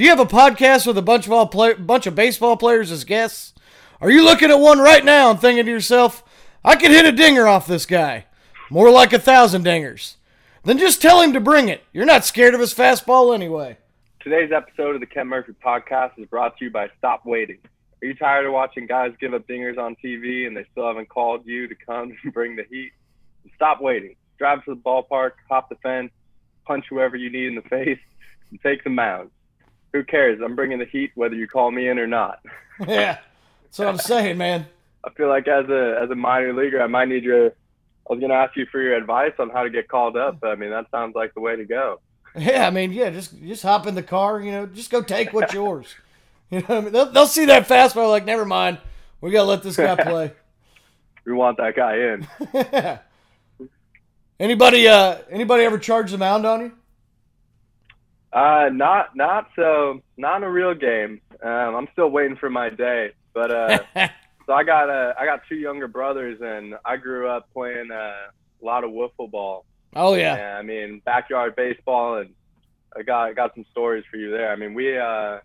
Do 0.00 0.04
you 0.04 0.16
have 0.16 0.18
a 0.18 0.24
podcast 0.24 0.86
with 0.86 0.96
a 0.96 1.02
bunch 1.02 1.26
of 1.26 1.32
all 1.32 1.46
play, 1.46 1.74
bunch 1.74 2.06
of 2.06 2.14
baseball 2.14 2.56
players 2.56 2.90
as 2.90 3.04
guests? 3.04 3.52
Are 4.00 4.10
you 4.10 4.24
looking 4.24 4.50
at 4.50 4.58
one 4.58 4.78
right 4.78 5.04
now 5.04 5.30
and 5.30 5.38
thinking 5.38 5.66
to 5.66 5.70
yourself, 5.70 6.24
I 6.64 6.76
could 6.76 6.90
hit 6.90 7.04
a 7.04 7.12
dinger 7.12 7.46
off 7.46 7.66
this 7.66 7.84
guy? 7.84 8.24
More 8.70 8.90
like 8.90 9.12
a 9.12 9.18
thousand 9.18 9.62
dingers. 9.62 10.14
Then 10.64 10.78
just 10.78 11.02
tell 11.02 11.20
him 11.20 11.34
to 11.34 11.38
bring 11.38 11.68
it. 11.68 11.84
You're 11.92 12.06
not 12.06 12.24
scared 12.24 12.54
of 12.54 12.60
his 12.60 12.72
fastball 12.72 13.34
anyway. 13.34 13.76
today's 14.20 14.52
episode 14.52 14.94
of 14.94 15.00
the 15.00 15.06
Kent 15.06 15.28
Murphy 15.28 15.52
Podcast 15.62 16.18
is 16.18 16.24
brought 16.24 16.56
to 16.56 16.64
you 16.64 16.70
by 16.70 16.88
Stop 16.96 17.26
Waiting. 17.26 17.58
Are 18.02 18.06
you 18.06 18.14
tired 18.14 18.46
of 18.46 18.54
watching 18.54 18.86
guys 18.86 19.12
give 19.20 19.34
up 19.34 19.46
dingers 19.46 19.76
on 19.76 19.96
TV 20.02 20.46
and 20.46 20.56
they 20.56 20.64
still 20.72 20.86
haven't 20.86 21.10
called 21.10 21.44
you 21.44 21.68
to 21.68 21.74
come 21.74 22.16
and 22.24 22.32
bring 22.32 22.56
the 22.56 22.64
heat? 22.64 22.92
Stop 23.54 23.82
waiting. 23.82 24.16
Drive 24.38 24.64
to 24.64 24.74
the 24.74 24.80
ballpark, 24.80 25.32
hop 25.50 25.68
the 25.68 25.74
fence, 25.74 26.10
punch 26.64 26.86
whoever 26.88 27.16
you 27.16 27.28
need 27.28 27.48
in 27.48 27.54
the 27.54 27.60
face, 27.68 28.00
and 28.50 28.58
take 28.62 28.82
the 28.82 28.88
mound. 28.88 29.30
Who 29.92 30.04
cares? 30.04 30.40
I'm 30.44 30.54
bringing 30.54 30.78
the 30.78 30.84
heat 30.84 31.10
whether 31.14 31.34
you 31.34 31.48
call 31.48 31.70
me 31.70 31.88
in 31.88 31.98
or 31.98 32.06
not. 32.06 32.40
yeah, 32.80 33.18
that's 33.64 33.78
what 33.78 33.88
I'm 33.88 33.98
saying, 33.98 34.38
man. 34.38 34.66
I 35.04 35.10
feel 35.10 35.28
like 35.28 35.48
as 35.48 35.68
a 35.68 35.98
as 36.02 36.10
a 36.10 36.14
minor 36.14 36.52
leaguer, 36.52 36.82
I 36.82 36.86
might 36.86 37.08
need 37.08 37.24
your. 37.24 37.46
I 37.46 38.12
was 38.12 38.20
gonna 38.20 38.34
ask 38.34 38.56
you 38.56 38.66
for 38.66 38.80
your 38.80 38.96
advice 38.96 39.32
on 39.38 39.50
how 39.50 39.62
to 39.62 39.70
get 39.70 39.88
called 39.88 40.16
up. 40.16 40.40
But 40.40 40.50
I 40.50 40.54
mean, 40.56 40.70
that 40.70 40.90
sounds 40.90 41.14
like 41.14 41.34
the 41.34 41.40
way 41.40 41.56
to 41.56 41.64
go. 41.64 42.00
Yeah, 42.36 42.66
I 42.66 42.70
mean, 42.70 42.92
yeah, 42.92 43.10
just 43.10 43.40
just 43.42 43.62
hop 43.62 43.86
in 43.86 43.94
the 43.94 44.02
car, 44.02 44.40
you 44.40 44.52
know, 44.52 44.66
just 44.66 44.90
go 44.90 45.02
take 45.02 45.32
what's 45.32 45.54
yours. 45.54 45.94
You 46.52 46.64
know, 46.68 46.78
I 46.78 46.80
mean? 46.80 46.92
they'll, 46.92 47.12
they'll 47.12 47.26
see 47.28 47.44
that 47.44 47.68
fastball 47.68 48.10
like, 48.10 48.24
never 48.24 48.44
mind, 48.44 48.78
we 49.20 49.30
gotta 49.30 49.46
let 49.46 49.62
this 49.62 49.76
guy 49.76 49.94
play. 49.94 50.32
We 51.24 51.32
want 51.32 51.58
that 51.58 51.76
guy 51.76 51.94
in. 51.96 52.98
anybody, 54.40 54.88
uh, 54.88 55.18
anybody 55.30 55.62
ever 55.62 55.78
charge 55.78 56.10
the 56.10 56.18
mound 56.18 56.46
on 56.46 56.60
you? 56.62 56.72
Uh, 58.32 58.68
not 58.72 59.16
not 59.16 59.48
so 59.56 60.00
not 60.16 60.36
in 60.38 60.42
a 60.44 60.50
real 60.50 60.74
game. 60.74 61.20
Um, 61.42 61.74
I'm 61.74 61.88
still 61.92 62.08
waiting 62.10 62.36
for 62.36 62.48
my 62.50 62.70
day. 62.70 63.12
But 63.34 63.50
uh, 63.50 63.78
so 64.46 64.52
I 64.52 64.62
got 64.64 64.88
uh, 64.90 65.14
I 65.18 65.24
got 65.24 65.40
two 65.48 65.56
younger 65.56 65.88
brothers, 65.88 66.38
and 66.40 66.74
I 66.84 66.96
grew 66.96 67.28
up 67.28 67.52
playing 67.52 67.90
uh, 67.90 67.94
a 67.94 68.64
lot 68.64 68.84
of 68.84 68.90
wiffle 68.90 69.30
ball. 69.30 69.64
oh 69.96 70.14
yeah, 70.14 70.34
And, 70.34 70.58
I 70.58 70.62
mean 70.62 71.02
backyard 71.04 71.56
baseball, 71.56 72.18
and 72.18 72.30
I 72.96 73.02
got 73.02 73.28
I 73.28 73.32
got 73.32 73.54
some 73.54 73.64
stories 73.72 74.04
for 74.10 74.16
you 74.16 74.30
there. 74.30 74.52
I 74.52 74.56
mean 74.56 74.74
we 74.74 74.96
uh 74.96 75.38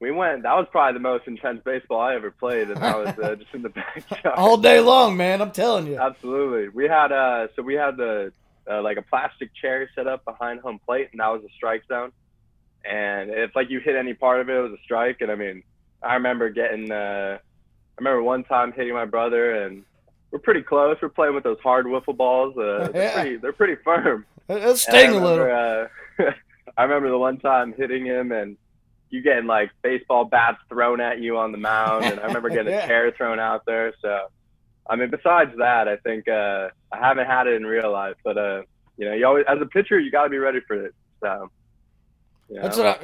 we 0.00 0.10
went. 0.10 0.44
That 0.44 0.54
was 0.54 0.66
probably 0.72 0.94
the 0.94 1.00
most 1.00 1.26
intense 1.26 1.60
baseball 1.64 2.00
I 2.00 2.14
ever 2.14 2.30
played, 2.30 2.70
and 2.70 2.80
that 2.80 2.96
was 2.96 3.08
uh, 3.18 3.34
just 3.38 3.52
in 3.54 3.62
the 3.62 3.68
backyard. 3.80 4.34
all 4.36 4.56
day 4.56 4.80
long, 4.80 5.16
man. 5.16 5.42
I'm 5.42 5.52
telling 5.52 5.86
you. 5.86 5.98
Absolutely. 5.98 6.70
We 6.70 6.88
had 6.88 7.12
uh 7.12 7.48
so 7.54 7.62
we 7.62 7.74
had 7.74 7.96
the 7.96 8.32
uh, 8.70 8.80
like 8.82 8.96
a 8.96 9.02
plastic 9.02 9.50
chair 9.54 9.88
set 9.94 10.06
up 10.06 10.24
behind 10.24 10.60
home 10.60 10.78
plate 10.86 11.08
and 11.12 11.20
that 11.20 11.28
was 11.28 11.42
a 11.44 11.52
strike 11.54 11.82
zone. 11.88 12.12
And 12.84 13.30
if 13.30 13.54
like 13.56 13.68
you 13.70 13.80
hit 13.80 13.96
any 13.96 14.14
part 14.14 14.40
of 14.40 14.48
it, 14.48 14.54
it 14.56 14.60
was 14.60 14.72
a 14.72 14.82
strike. 14.84 15.20
And 15.20 15.30
I 15.30 15.34
mean, 15.34 15.62
I 16.02 16.14
remember 16.14 16.50
getting 16.50 16.90
uh 16.90 17.38
I 17.40 17.98
remember 17.98 18.22
one 18.22 18.44
time 18.44 18.72
hitting 18.72 18.94
my 18.94 19.04
brother 19.04 19.62
and 19.64 19.84
we're 20.30 20.38
pretty 20.38 20.62
close. 20.62 20.96
We're 21.02 21.08
playing 21.08 21.34
with 21.34 21.44
those 21.44 21.58
hard 21.62 21.86
wiffle 21.86 22.16
balls. 22.16 22.56
Uh, 22.56 22.88
they're 22.92 23.02
Yeah. 23.02 23.12
pretty 23.20 23.36
they're 23.36 23.52
pretty 23.52 23.76
firm. 23.84 24.24
And 24.48 24.76
sting 24.78 25.10
a 25.10 25.18
little. 25.24 25.44
Uh, 26.18 26.30
I 26.76 26.82
remember 26.84 27.10
the 27.10 27.18
one 27.18 27.38
time 27.38 27.72
hitting 27.76 28.06
him 28.06 28.32
and 28.32 28.56
you 29.10 29.22
getting 29.22 29.46
like 29.46 29.70
baseball 29.82 30.24
bats 30.24 30.58
thrown 30.68 31.00
at 31.00 31.18
you 31.20 31.36
on 31.36 31.50
the 31.52 31.58
mound, 31.58 32.04
and 32.04 32.20
I 32.20 32.26
remember 32.26 32.48
getting 32.48 32.72
Yeah. 32.72 32.84
a 32.84 32.86
chair 32.86 33.10
thrown 33.10 33.40
out 33.40 33.64
there. 33.66 33.92
So, 34.00 34.28
I 34.90 34.96
mean, 34.96 35.08
besides 35.10 35.52
that, 35.58 35.86
I 35.88 35.96
think 35.96 36.26
uh, 36.28 36.68
I 36.92 36.98
haven't 36.98 37.26
had 37.26 37.46
it 37.46 37.54
in 37.54 37.64
real 37.64 37.92
life, 37.92 38.16
but 38.24 38.36
uh, 38.36 38.62
you 38.98 39.06
know, 39.06 39.14
you 39.14 39.24
always 39.26 39.44
as 39.48 39.58
a 39.62 39.66
pitcher, 39.66 39.98
you 39.98 40.10
got 40.10 40.24
to 40.24 40.30
be 40.30 40.38
ready 40.38 40.60
for 40.66 40.74
it. 40.86 40.94
So, 41.20 41.50
you 42.48 42.56
know. 42.56 42.62
That's 42.62 42.76
what 42.76 42.86
I, 42.86 42.98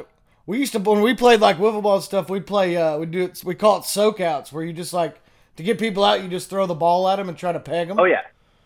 we 0.46 0.59
used 0.59 0.72
to 0.72 0.81
when 0.81 1.01
we 1.01 1.14
played 1.14 1.40
like 1.40 1.59
wiffle 1.59 1.83
ball 1.83 1.94
and 1.94 2.05
stuff. 2.05 2.29
We'd 2.29 2.46
play. 2.46 2.77
Uh, 2.77 2.99
we 2.99 3.07
do 3.07 3.22
it. 3.22 3.42
We 3.44 3.55
call 3.55 3.79
it 3.79 3.85
soak 3.85 4.20
outs, 4.20 4.53
where 4.53 4.64
you 4.64 4.72
just 4.72 4.92
like 4.92 5.16
to 5.57 5.62
get 5.62 5.79
people 5.79 6.05
out. 6.05 6.22
You 6.22 6.29
just 6.29 6.51
throw 6.51 6.66
the 6.66 6.75
ball 6.75 7.09
at 7.09 7.16
them 7.16 7.29
and 7.29 7.38
try 7.38 7.53
to 7.53 7.61
peg 7.61 7.88
them. 7.88 7.99
Oh 8.01 8.05
yeah, 8.05 8.22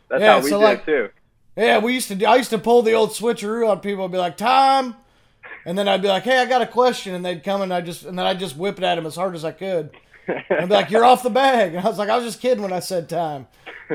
that's 0.08 0.22
Yeah, 0.22 0.32
how 0.38 0.40
we 0.44 0.50
so, 0.50 0.58
did 0.58 0.64
like- 0.64 0.78
it 0.80 0.86
too. 0.86 1.08
Yeah, 1.56 1.78
we 1.78 1.92
used 1.92 2.08
to. 2.08 2.24
I 2.24 2.36
used 2.36 2.50
to 2.50 2.58
pull 2.58 2.80
the 2.82 2.94
old 2.94 3.10
switcheroo 3.10 3.68
on 3.68 3.80
people. 3.80 4.04
I'd 4.04 4.12
be 4.12 4.18
like, 4.18 4.38
"Time," 4.38 4.94
and 5.64 5.76
then 5.78 5.88
I'd 5.88 6.02
be 6.02 6.08
like, 6.08 6.22
"Hey, 6.24 6.38
I 6.38 6.46
got 6.46 6.62
a 6.62 6.66
question," 6.66 7.14
and 7.14 7.24
they'd 7.24 7.42
come 7.44 7.62
and 7.62 7.72
I 7.72 7.80
just 7.80 8.04
and 8.04 8.18
then 8.18 8.26
I 8.26 8.32
would 8.32 8.40
just 8.40 8.56
whip 8.56 8.78
it 8.78 8.84
at 8.84 8.96
them 8.96 9.06
as 9.06 9.16
hard 9.16 9.34
as 9.34 9.44
I 9.44 9.52
could. 9.52 9.90
And 10.28 10.60
I'd 10.60 10.68
be 10.68 10.74
like, 10.74 10.90
"You're 10.90 11.04
off 11.04 11.22
the 11.22 11.30
bag," 11.30 11.74
and 11.74 11.84
I 11.84 11.88
was 11.88 11.98
like, 11.98 12.08
"I 12.08 12.16
was 12.16 12.24
just 12.24 12.40
kidding 12.40 12.62
when 12.62 12.72
I 12.72 12.80
said 12.80 13.08
time." 13.08 13.46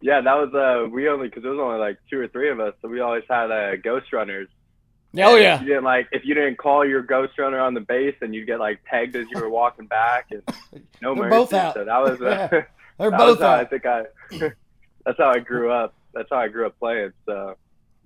yeah, 0.00 0.20
that 0.20 0.34
was 0.34 0.54
uh, 0.54 0.88
we 0.90 1.08
only 1.08 1.28
because 1.28 1.42
there 1.42 1.52
was 1.52 1.60
only 1.60 1.78
like 1.78 1.98
two 2.10 2.20
or 2.20 2.28
three 2.28 2.50
of 2.50 2.60
us, 2.60 2.74
so 2.82 2.88
we 2.88 3.00
always 3.00 3.24
had 3.28 3.50
uh, 3.50 3.76
ghost 3.76 4.12
runners. 4.12 4.48
Oh 5.16 5.36
And 5.36 5.42
yeah, 5.42 5.54
If 5.54 5.60
you 5.60 5.66
didn't 5.66 5.84
like 5.84 6.08
if 6.12 6.24
you 6.24 6.34
didn't 6.34 6.56
call 6.58 6.84
your 6.84 7.02
ghost 7.02 7.38
runner 7.38 7.60
on 7.60 7.74
the 7.74 7.80
base, 7.80 8.16
and 8.20 8.34
you'd 8.34 8.46
get 8.46 8.58
like 8.60 8.82
pegged 8.84 9.16
as 9.16 9.26
you 9.30 9.40
were 9.40 9.48
walking 9.48 9.86
back, 9.86 10.26
and 10.30 10.42
no 11.02 11.14
They're 11.14 11.24
mercy. 11.24 11.30
both 11.30 11.52
out. 11.54 11.74
So 11.74 11.84
that 11.84 11.98
was 12.02 12.20
uh, 12.20 12.48
Yeah, 12.52 12.64
they're 12.98 13.10
both 13.10 13.40
how 13.40 13.54
I 13.54 13.64
think 13.64 13.86
I. 13.86 14.04
that's 15.04 15.18
how 15.18 15.30
I 15.30 15.38
grew 15.38 15.70
up. 15.70 15.94
That's 16.12 16.28
how 16.30 16.38
I 16.38 16.48
grew 16.48 16.66
up 16.66 16.78
playing. 16.78 17.12
So, 17.26 17.56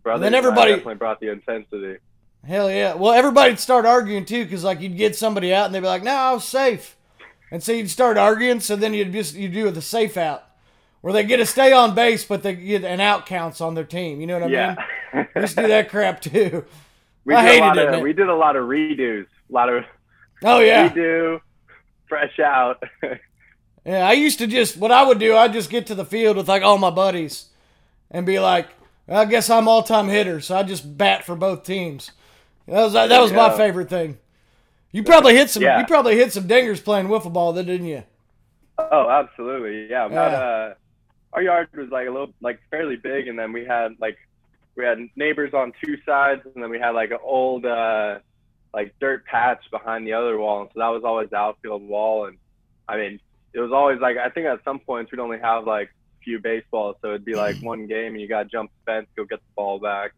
brothers, 0.09 0.23
then 0.23 0.35
and 0.35 0.37
everybody- 0.47 0.73
definitely 0.73 0.95
brought 0.97 1.21
the 1.21 1.31
intensity. 1.31 1.99
Hell 2.47 2.71
yeah. 2.71 2.95
Well, 2.95 3.13
everybody'd 3.13 3.59
start 3.59 3.85
arguing 3.85 4.25
too, 4.25 4.45
because 4.45 4.65
like 4.65 4.81
you'd 4.81 4.97
get 4.97 5.17
somebody 5.17 5.53
out 5.53 5.67
and 5.67 5.75
they'd 5.75 5.81
be 5.81 5.87
like, 5.87 6.03
"No, 6.05 6.13
I 6.13 6.33
was 6.33 6.45
safe," 6.45 6.97
and 7.51 7.63
so 7.63 7.73
you'd 7.73 7.91
start 7.91 8.17
arguing. 8.17 8.61
So 8.61 8.77
then 8.77 8.95
you'd 8.95 9.13
just 9.13 9.35
you 9.35 9.49
do 9.49 9.71
the 9.71 9.83
safe 9.83 10.17
out, 10.17 10.45
where 11.01 11.13
they 11.13 11.25
get 11.25 11.39
to 11.39 11.47
stay 11.47 11.73
on 11.73 11.95
base, 11.95 12.25
but 12.25 12.43
they 12.43 12.55
get 12.55 12.85
an 12.85 13.01
out 13.01 13.27
counts 13.27 13.61
on 13.61 13.75
their 13.75 13.85
team. 13.85 14.21
You 14.21 14.29
know 14.29 14.35
what 14.39 14.45
I 14.45 14.53
yeah. 14.53 14.77
mean? 15.13 15.27
We 15.35 15.41
used 15.43 15.57
to 15.57 15.63
do 15.63 15.69
that 15.69 15.91
crap 15.91 16.21
too. 16.23 16.65
we 17.25 17.35
I 17.35 17.43
did 17.43 17.63
hated 17.63 17.79
a 17.79 17.89
it, 17.89 17.95
of 17.97 18.01
we 18.03 18.13
did 18.13 18.29
a 18.29 18.35
lot 18.37 18.55
of 18.57 18.65
redos, 18.67 19.27
a 19.51 19.53
lot 19.53 19.69
of 19.69 19.85
Oh 20.45 20.61
yeah. 20.71 20.89
redo, 20.89 21.41
fresh 22.09 22.39
out. 22.39 22.83
Yeah, 23.85 24.07
I 24.07 24.13
used 24.13 24.39
to 24.39 24.47
just 24.47 24.77
what 24.77 24.93
I 24.93 25.03
would 25.03 25.19
do. 25.19 25.35
I'd 25.37 25.53
just 25.53 25.71
get 25.71 25.87
to 25.89 25.95
the 25.95 26.05
field 26.05 26.37
with 26.37 26.49
like 26.49 26.63
all 26.63 26.79
my 26.79 26.91
buddies, 26.91 27.47
and 28.13 28.25
be 28.25 28.39
like, 28.39 28.69
"I 29.09 29.25
guess 29.25 29.51
I'm 29.51 29.69
all 29.69 29.83
time 29.83 30.09
hitter," 30.09 30.41
so 30.41 30.57
I 30.57 30.63
just 30.63 30.99
bat 30.99 31.25
for 31.25 31.37
both 31.37 31.65
teams. 31.65 32.13
That 32.67 32.83
was 32.83 32.93
that 32.93 33.21
was 33.21 33.33
my 33.33 33.57
favorite 33.57 33.89
thing. 33.89 34.19
You 34.93 35.03
probably 35.03 35.37
hit 35.37 35.51
some. 35.51 35.63
Yeah. 35.63 35.81
You 35.81 35.87
probably 35.87 36.17
hit 36.17 36.33
some 36.33 36.45
dingers 36.45 36.83
playing 36.83 37.09
wiffle 37.09 37.33
ball, 37.33 37.53
then 37.53 37.67
didn't 37.67 37.87
you? 37.87 38.05
Oh, 38.79 39.09
absolutely. 39.11 39.89
Yeah. 39.91 40.07
Uh, 40.07 40.75
our 41.33 41.43
yard 41.43 41.69
was 41.77 41.91
like 41.91 42.09
a 42.09 42.11
little, 42.11 42.33
like 42.41 42.61
fairly 42.71 42.97
big, 42.97 43.29
and 43.29 43.39
then 43.39 43.53
we 43.53 43.65
had 43.65 43.97
like 44.01 44.17
we 44.77 44.85
had 44.85 44.99
neighbors 45.17 45.53
on 45.53 45.73
two 45.85 45.99
sides, 46.07 46.43
and 46.55 46.63
then 46.63 46.71
we 46.71 46.79
had 46.79 46.91
like 46.91 47.11
an 47.11 47.19
old 47.23 47.67
uh, 47.67 48.19
like 48.73 48.95
dirt 49.01 49.25
patch 49.27 49.63
behind 49.71 50.07
the 50.07 50.13
other 50.15 50.39
wall, 50.39 50.63
and 50.63 50.71
so 50.73 50.81
that 50.81 50.89
was 50.89 51.03
always 51.05 51.29
the 51.31 51.37
outfield 51.37 51.83
wall. 51.83 52.27
And 52.27 52.39
I 52.89 52.97
mean, 52.97 53.21
it 53.53 53.61
was 53.61 53.73
always 53.73 54.01
like 54.01 54.17
I 54.17 54.31
think 54.31 54.47
at 54.47 54.65
some 54.65 54.79
points 54.79 55.11
we'd 55.11 55.21
only 55.21 55.39
have 55.39 55.67
like 55.67 55.91
few 56.29 56.39
baseballs, 56.39 56.97
so 57.01 57.09
it'd 57.09 57.25
be 57.25 57.35
like 57.35 57.57
one 57.63 57.87
game, 57.87 58.13
and 58.13 58.21
you 58.21 58.29
got 58.29 58.43
to 58.43 58.49
jump 58.49 58.71
the 58.85 58.93
fence, 58.93 59.07
go 59.17 59.25
get 59.25 59.39
the 59.39 59.53
ball 59.57 59.79
back. 59.79 60.13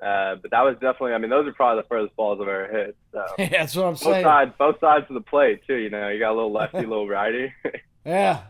Uh, 0.00 0.36
but 0.36 0.50
that 0.52 0.62
was 0.62 0.74
definitely, 0.74 1.12
I 1.12 1.18
mean, 1.18 1.30
those 1.30 1.46
are 1.46 1.52
probably 1.52 1.82
the 1.82 1.88
furthest 1.88 2.16
balls 2.16 2.40
I've 2.40 2.48
ever 2.48 2.68
hit. 2.68 2.96
So 3.12 3.24
Yeah, 3.38 3.48
that's 3.50 3.76
what 3.76 3.86
I'm 3.86 3.92
both 3.92 4.00
saying. 4.02 4.24
sides, 4.24 4.52
both 4.58 4.80
sides 4.80 5.06
of 5.08 5.14
the 5.14 5.20
plate 5.20 5.66
too. 5.66 5.76
You 5.76 5.90
know, 5.90 6.08
you 6.08 6.18
got 6.18 6.32
a 6.32 6.34
little 6.34 6.52
lefty, 6.60 6.80
little 6.80 7.08
righty. 7.08 7.52
Yeah, 8.04 8.42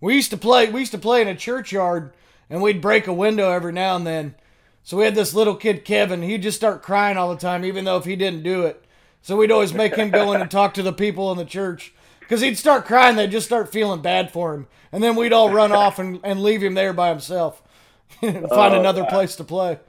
we 0.00 0.14
used 0.14 0.30
to 0.30 0.36
play. 0.36 0.70
We 0.70 0.80
used 0.80 0.92
to 0.92 0.98
play 0.98 1.22
in 1.22 1.28
a 1.28 1.34
churchyard, 1.34 2.12
and 2.48 2.62
we'd 2.62 2.80
break 2.80 3.06
a 3.06 3.12
window 3.12 3.50
every 3.50 3.72
now 3.72 3.96
and 3.96 4.06
then. 4.06 4.34
So 4.82 4.96
we 4.96 5.04
had 5.04 5.14
this 5.14 5.34
little 5.34 5.56
kid, 5.56 5.84
Kevin. 5.84 6.22
He'd 6.22 6.42
just 6.42 6.56
start 6.56 6.82
crying 6.82 7.16
all 7.16 7.30
the 7.34 7.40
time, 7.40 7.64
even 7.64 7.84
though 7.84 7.96
if 7.96 8.04
he 8.04 8.16
didn't 8.16 8.42
do 8.42 8.62
it. 8.66 8.84
So 9.22 9.36
we'd 9.36 9.50
always 9.52 9.74
make 9.74 9.94
him 9.96 10.10
go 10.10 10.32
in 10.32 10.40
and 10.40 10.50
talk 10.50 10.74
to 10.74 10.82
the 10.82 10.92
people 10.92 11.30
in 11.32 11.38
the 11.38 11.44
church 11.44 11.92
because 12.30 12.42
he'd 12.42 12.58
start 12.58 12.86
crying. 12.86 13.16
They'd 13.16 13.32
just 13.32 13.46
start 13.48 13.72
feeling 13.72 14.02
bad 14.02 14.32
for 14.32 14.54
him, 14.54 14.68
and 14.92 15.02
then 15.04 15.16
we'd 15.16 15.34
all 15.34 15.50
run 15.50 15.72
off 15.72 15.98
and, 16.00 16.20
and 16.24 16.42
leave 16.42 16.62
him 16.62 16.74
there 16.74 16.94
by 16.94 17.10
himself 17.10 17.62
and 18.22 18.52
find 18.52 18.74
Oh, 18.74 18.76
another 18.76 19.04
wow. 19.04 19.06
place 19.06 19.36
to 19.36 19.44
play. 19.44 19.80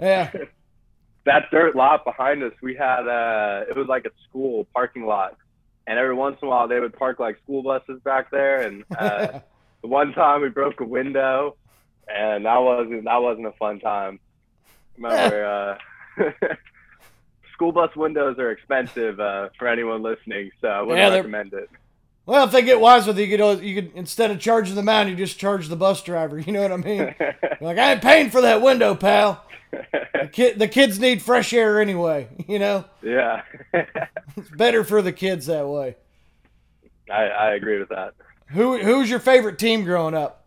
Yeah, 0.00 0.32
that 1.26 1.44
dirt 1.50 1.76
lot 1.76 2.04
behind 2.04 2.42
us, 2.42 2.52
we 2.62 2.74
had 2.76 3.02
uh 3.08 3.64
it 3.70 3.76
was 3.76 3.86
like 3.88 4.06
a 4.06 4.10
school 4.28 4.68
parking 4.74 5.06
lot. 5.06 5.36
And 5.88 5.98
every 5.98 6.14
once 6.14 6.38
in 6.42 6.48
a 6.48 6.50
while 6.52 6.68
they 6.68 6.80
would 6.80 6.94
park 6.94 7.20
like 7.20 7.38
school 7.42 7.64
buses 7.64 8.02
back 8.04 8.30
there 8.32 8.66
and 8.66 8.84
uh 8.98 9.32
the 9.82 9.88
one 9.88 10.12
time 10.14 10.42
we 10.42 10.50
broke 10.50 10.80
a 10.80 10.86
window 10.86 11.56
and 12.08 12.46
that 12.46 12.58
wasn't 12.58 13.04
that 13.04 13.22
wasn't 13.22 13.48
a 13.48 13.52
fun 13.58 13.80
time. 13.80 14.20
Remember 14.98 15.78
uh 16.20 16.24
school 17.54 17.72
bus 17.72 17.90
windows 17.96 18.38
are 18.38 18.52
expensive 18.52 19.20
uh 19.20 19.48
for 19.58 19.68
anyone 19.68 20.02
listening, 20.02 20.50
so 20.60 20.68
I 20.68 20.82
wouldn't 20.82 21.06
Yeah, 21.08 21.08
recommend 21.08 21.54
it. 21.54 21.70
Well, 22.26 22.44
if 22.44 22.50
they 22.50 22.62
get 22.62 22.80
wise 22.80 23.06
with 23.06 23.18
you, 23.18 23.24
you 23.24 23.38
could, 23.38 23.64
you 23.64 23.74
could 23.80 23.92
instead 23.94 24.32
of 24.32 24.40
charging 24.40 24.74
the 24.74 24.82
man, 24.82 25.08
you 25.08 25.14
just 25.14 25.38
charge 25.38 25.68
the 25.68 25.76
bus 25.76 26.02
driver. 26.02 26.38
You 26.46 26.52
know 26.52 26.62
what 26.62 26.72
I 26.72 26.76
mean? 26.76 27.14
like 27.60 27.78
I 27.78 27.92
ain't 27.92 28.02
paying 28.02 28.30
for 28.30 28.40
that 28.42 28.62
window, 28.62 28.94
pal. 28.94 29.44
The, 29.70 30.28
kid, 30.32 30.58
the 30.58 30.68
kids 30.68 30.98
need 30.98 31.22
fresh 31.22 31.52
air 31.52 31.80
anyway. 31.80 32.28
You 32.48 32.58
know, 32.58 32.84
yeah. 33.02 33.42
it's 34.36 34.50
better 34.50 34.84
for 34.84 35.02
the 35.02 35.12
kids 35.12 35.46
that 35.46 35.66
way. 35.66 35.96
I, 37.10 37.22
I 37.24 37.54
agree 37.54 37.78
with 37.78 37.88
that. 37.90 38.14
Who 38.48 38.78
who's 38.78 39.08
your 39.10 39.18
favorite 39.18 39.58
team 39.58 39.84
growing 39.84 40.14
up? 40.14 40.44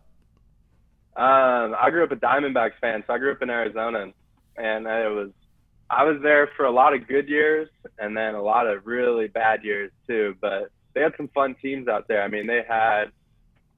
Um, 1.16 1.74
I 1.78 1.90
grew 1.90 2.04
up 2.04 2.12
a 2.12 2.16
Diamondbacks 2.16 2.78
fan, 2.80 3.04
so 3.06 3.12
I 3.12 3.18
grew 3.18 3.32
up 3.32 3.42
in 3.42 3.50
Arizona, 3.50 4.12
and 4.56 4.86
it 4.86 5.10
was 5.10 5.30
I 5.90 6.04
was 6.04 6.22
there 6.22 6.48
for 6.56 6.66
a 6.66 6.70
lot 6.70 6.94
of 6.94 7.08
good 7.08 7.28
years 7.28 7.68
and 7.98 8.16
then 8.16 8.34
a 8.34 8.42
lot 8.42 8.66
of 8.66 8.86
really 8.86 9.26
bad 9.26 9.64
years 9.64 9.90
too. 10.06 10.36
But 10.40 10.70
they 10.94 11.00
had 11.00 11.14
some 11.16 11.28
fun 11.28 11.54
teams 11.62 11.88
out 11.88 12.08
there. 12.08 12.22
I 12.22 12.28
mean, 12.28 12.46
they 12.46 12.62
had 12.68 13.10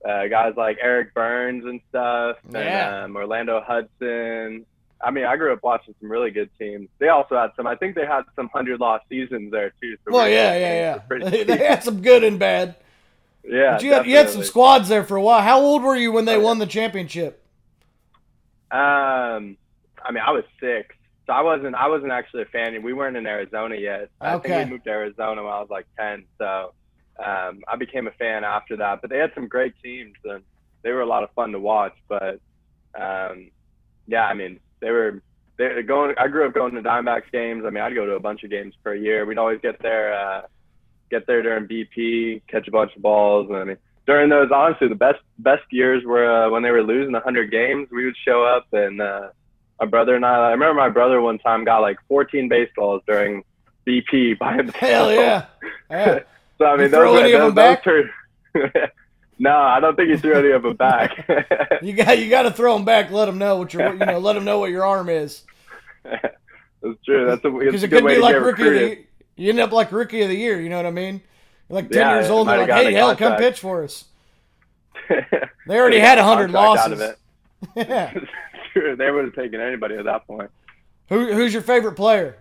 uh, 0.09 0.27
guys 0.29 0.55
like 0.57 0.79
Eric 0.81 1.14
Byrnes 1.14 1.64
and 1.64 1.81
stuff, 1.88 2.37
Yeah. 2.51 2.96
and 2.96 3.05
um, 3.07 3.16
Orlando 3.16 3.61
Hudson. 3.61 4.66
I 5.05 5.11
mean, 5.11 5.25
I 5.25 5.37
grew 5.37 5.53
up 5.53 5.61
watching 5.64 5.94
some 6.01 6.11
really 6.11 6.31
good 6.31 6.48
teams. 6.59 6.88
They 6.98 7.09
also 7.09 7.37
had 7.37 7.51
some. 7.57 7.66
I 7.66 7.75
think 7.75 7.96
they 7.96 8.07
had 8.07 8.22
some 8.37 8.48
hundred 8.55 8.79
loss 8.81 9.01
seasons 9.09 9.51
there 9.51 9.72
too. 9.81 9.96
So 10.05 10.12
Well, 10.14 10.29
yeah, 10.29 10.57
yeah, 10.57 11.01
yeah. 11.11 11.44
They, 11.44 11.57
had 11.66 11.83
some 11.83 12.01
good 12.03 12.22
and 12.22 12.38
bad. 12.38 12.77
yeah, 13.44 13.72
But 13.72 13.83
you 13.83 13.92
had, 13.92 14.07
you 14.07 14.16
had 14.16 14.31
some 14.31 14.44
squads 14.44 14.88
there 14.88 15.03
for 15.03 15.16
a 15.16 15.22
while. 15.22 15.42
How 15.42 15.61
old 15.61 15.83
were 15.83 15.96
you 15.96 16.12
when 16.12 16.25
they 16.25 16.37
Oh, 16.37 16.40
won 16.40 16.59
the 16.61 16.66
championship? 16.66 17.44
Um, 18.70 19.57
I 20.05 20.11
mean, 20.12 20.22
I 20.27 20.31
was 20.31 20.44
six, 20.61 20.94
so 21.27 21.33
I 21.33 21.42
wasn't. 21.42 21.75
I 21.75 21.88
wasn't 21.88 22.12
actually 22.12 22.42
a 22.42 22.46
fan. 22.46 22.81
We 22.83 22.92
weren't 22.92 23.16
in 23.16 23.27
Arizona 23.27 23.77
yet. 23.77 24.03
Okay. 24.03 24.09
I 24.20 24.38
think 24.38 24.66
we 24.66 24.70
moved 24.72 24.85
to 24.85 24.90
Arizona 24.90 25.42
when 25.42 25.53
I 25.53 25.61
was 25.61 25.68
like 25.70 25.87
ten. 25.98 26.25
So 26.38 26.72
um, 27.18 27.62
I 27.68 27.77
became 27.77 28.07
a 28.07 28.12
fan 28.12 28.44
after 28.44 28.77
that. 28.77 29.01
But 29.01 29.11
they 29.11 29.18
had 29.18 29.33
some 29.35 29.48
great 29.48 29.75
teams, 29.83 30.14
and 30.25 30.42
they 30.83 30.92
were 30.92 31.01
a 31.01 31.07
lot 31.07 31.22
of 31.22 31.31
fun 31.33 31.53
to 31.53 31.59
watch. 31.59 31.94
But 32.09 32.40
um, 32.98 33.51
yeah, 34.07 34.27
I 34.27 34.35
mean, 34.35 34.61
they 34.81 34.90
were. 34.90 35.22
They 35.59 35.68
were 35.68 35.83
going. 35.83 36.14
I 36.18 36.29
grew 36.29 36.46
up 36.46 36.55
going 36.55 36.75
to 36.75 36.83
Diamondbacks 36.83 37.31
games. 37.31 37.64
I 37.66 37.70
mean, 37.70 37.83
I'd 37.83 37.94
go 37.94 38.07
to 38.07 38.12
a 38.12 38.20
bunch 38.20 38.42
of 38.42 38.51
games 38.51 38.75
per 38.83 38.94
year. 38.94 39.27
We'd 39.27 39.38
always 39.38 39.61
get 39.61 39.81
there. 39.81 40.14
Uh, 40.14 40.42
get 41.12 41.27
there 41.27 41.42
during 41.42 41.68
BP, 41.68 42.42
catch 42.48 42.66
a 42.66 42.70
bunch 42.70 42.96
of 42.96 43.03
balls. 43.03 43.48
And 43.48 43.59
I 43.59 43.64
mean, 43.64 43.77
during 44.07 44.31
those, 44.31 44.51
honestly, 44.53 44.88
the 44.88 44.96
best 44.96 45.20
best 45.38 45.62
years 45.70 46.03
were 46.05 46.46
uh, 46.46 46.51
when 46.51 46.64
they 46.64 46.72
were 46.72 46.83
losing 46.83 47.12
100 47.12 47.51
games. 47.53 47.88
We 47.92 48.05
would 48.05 48.16
show 48.27 48.42
up, 48.42 48.66
and 48.72 49.01
uh, 49.01 49.29
my 49.79 49.87
brother 49.87 50.16
and 50.16 50.27
I. 50.27 50.48
I 50.48 50.51
remember 50.51 50.75
my 50.75 50.88
brother 50.88 51.20
one 51.20 51.38
time 51.38 51.64
got 51.64 51.79
like 51.79 51.98
14 52.09 52.48
baseballs 52.48 53.03
during 53.07 53.44
BP 53.87 54.38
by 54.38 54.57
himself. 54.57 54.77
Hell 54.77 55.12
yeah. 55.12 55.46
yeah. 55.90 56.20
So 56.62 56.66
I 56.66 56.77
mean, 56.77 56.83
You 56.85 56.88
throw 56.90 57.16
any 57.16 57.33
of 57.33 57.40
them 57.42 57.55
back? 57.55 57.85
no, 59.38 59.57
I 59.57 59.81
don't 59.81 59.96
think 59.96 60.11
he 60.11 60.16
threw 60.16 60.35
any 60.35 60.51
of 60.53 60.62
them 60.62 60.77
back. 60.77 61.29
You 61.83 61.92
got 61.94 62.18
you 62.18 62.31
got 62.31 62.42
to 62.42 62.53
throw 62.53 62.75
them 62.75 62.85
back. 62.85 63.11
Let 63.11 63.27
them 63.27 63.38
know 63.38 63.57
what 63.57 63.75
your 63.75 63.92
you 63.92 63.98
know. 64.07 64.18
Let 64.20 64.35
them 64.35 64.44
know 64.44 64.61
what 64.61 64.70
your 64.70 64.85
arm 64.87 65.09
is. 65.09 65.42
That's 66.05 67.05
true. 67.05 67.27
That's 67.27 67.44
a, 67.44 67.51
Because 67.51 67.83
it 67.83 67.88
good 67.88 67.96
could 67.98 68.05
way 68.05 68.12
be 68.12 68.16
to 68.16 68.22
like 68.22 68.37
rookie 68.37 68.62
the 68.68 68.98
You 69.37 69.51
end 69.51 69.59
up 69.61 69.72
like 69.72 69.90
rookie 69.90 70.22
of 70.22 70.29
the 70.29 70.37
year. 70.37 70.61
You 70.61 70.68
know 70.68 70.77
what 70.77 70.87
I 70.87 70.90
mean? 70.92 71.20
You're 71.68 71.75
like 71.77 71.90
ten 71.90 72.03
Yeah, 72.03 72.18
years 72.18 72.31
old. 72.31 72.48
And 72.48 72.61
like, 72.61 72.70
hey, 72.70 72.92
hell, 72.92 73.16
come 73.16 73.37
pitch 73.37 73.59
for 73.59 73.83
us. 73.83 74.05
They 75.09 75.79
already 75.79 75.98
had 75.98 76.18
a 76.18 76.22
100 76.22 76.53
contract 76.53 76.55
out 76.55 76.90
losses. 76.90 77.01
of 77.01 77.01
it. 77.01 77.88
yeah. 77.88 78.12
True. 78.72 78.96
They 78.96 79.11
would 79.11 79.25
have 79.25 79.35
taken 79.35 79.61
anybody 79.61 79.96
at 79.96 80.05
that 80.05 80.27
point. 80.27 80.51
Who 81.09 81.33
who's 81.33 81.53
your 81.53 81.62
favorite 81.62 81.92
player 81.94 82.37